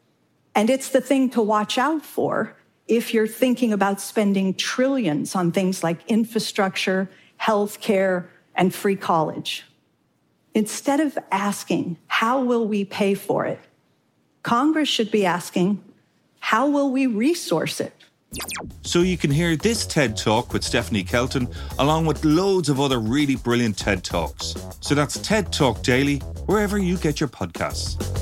[0.55, 2.57] And it's the thing to watch out for
[2.93, 7.09] if you're thinking about spending trillions on things like infrastructure,
[7.41, 9.65] healthcare, and free college.
[10.55, 13.59] Instead of asking, how will we pay for it?
[14.43, 15.83] Congress should be asking,
[16.41, 17.95] how will we resource it?
[18.83, 22.99] So you can hear this TED Talk with Stephanie Kelton, along with loads of other
[22.99, 24.55] really brilliant TED Talks.
[24.81, 28.22] So that's TED Talk Daily, wherever you get your podcasts.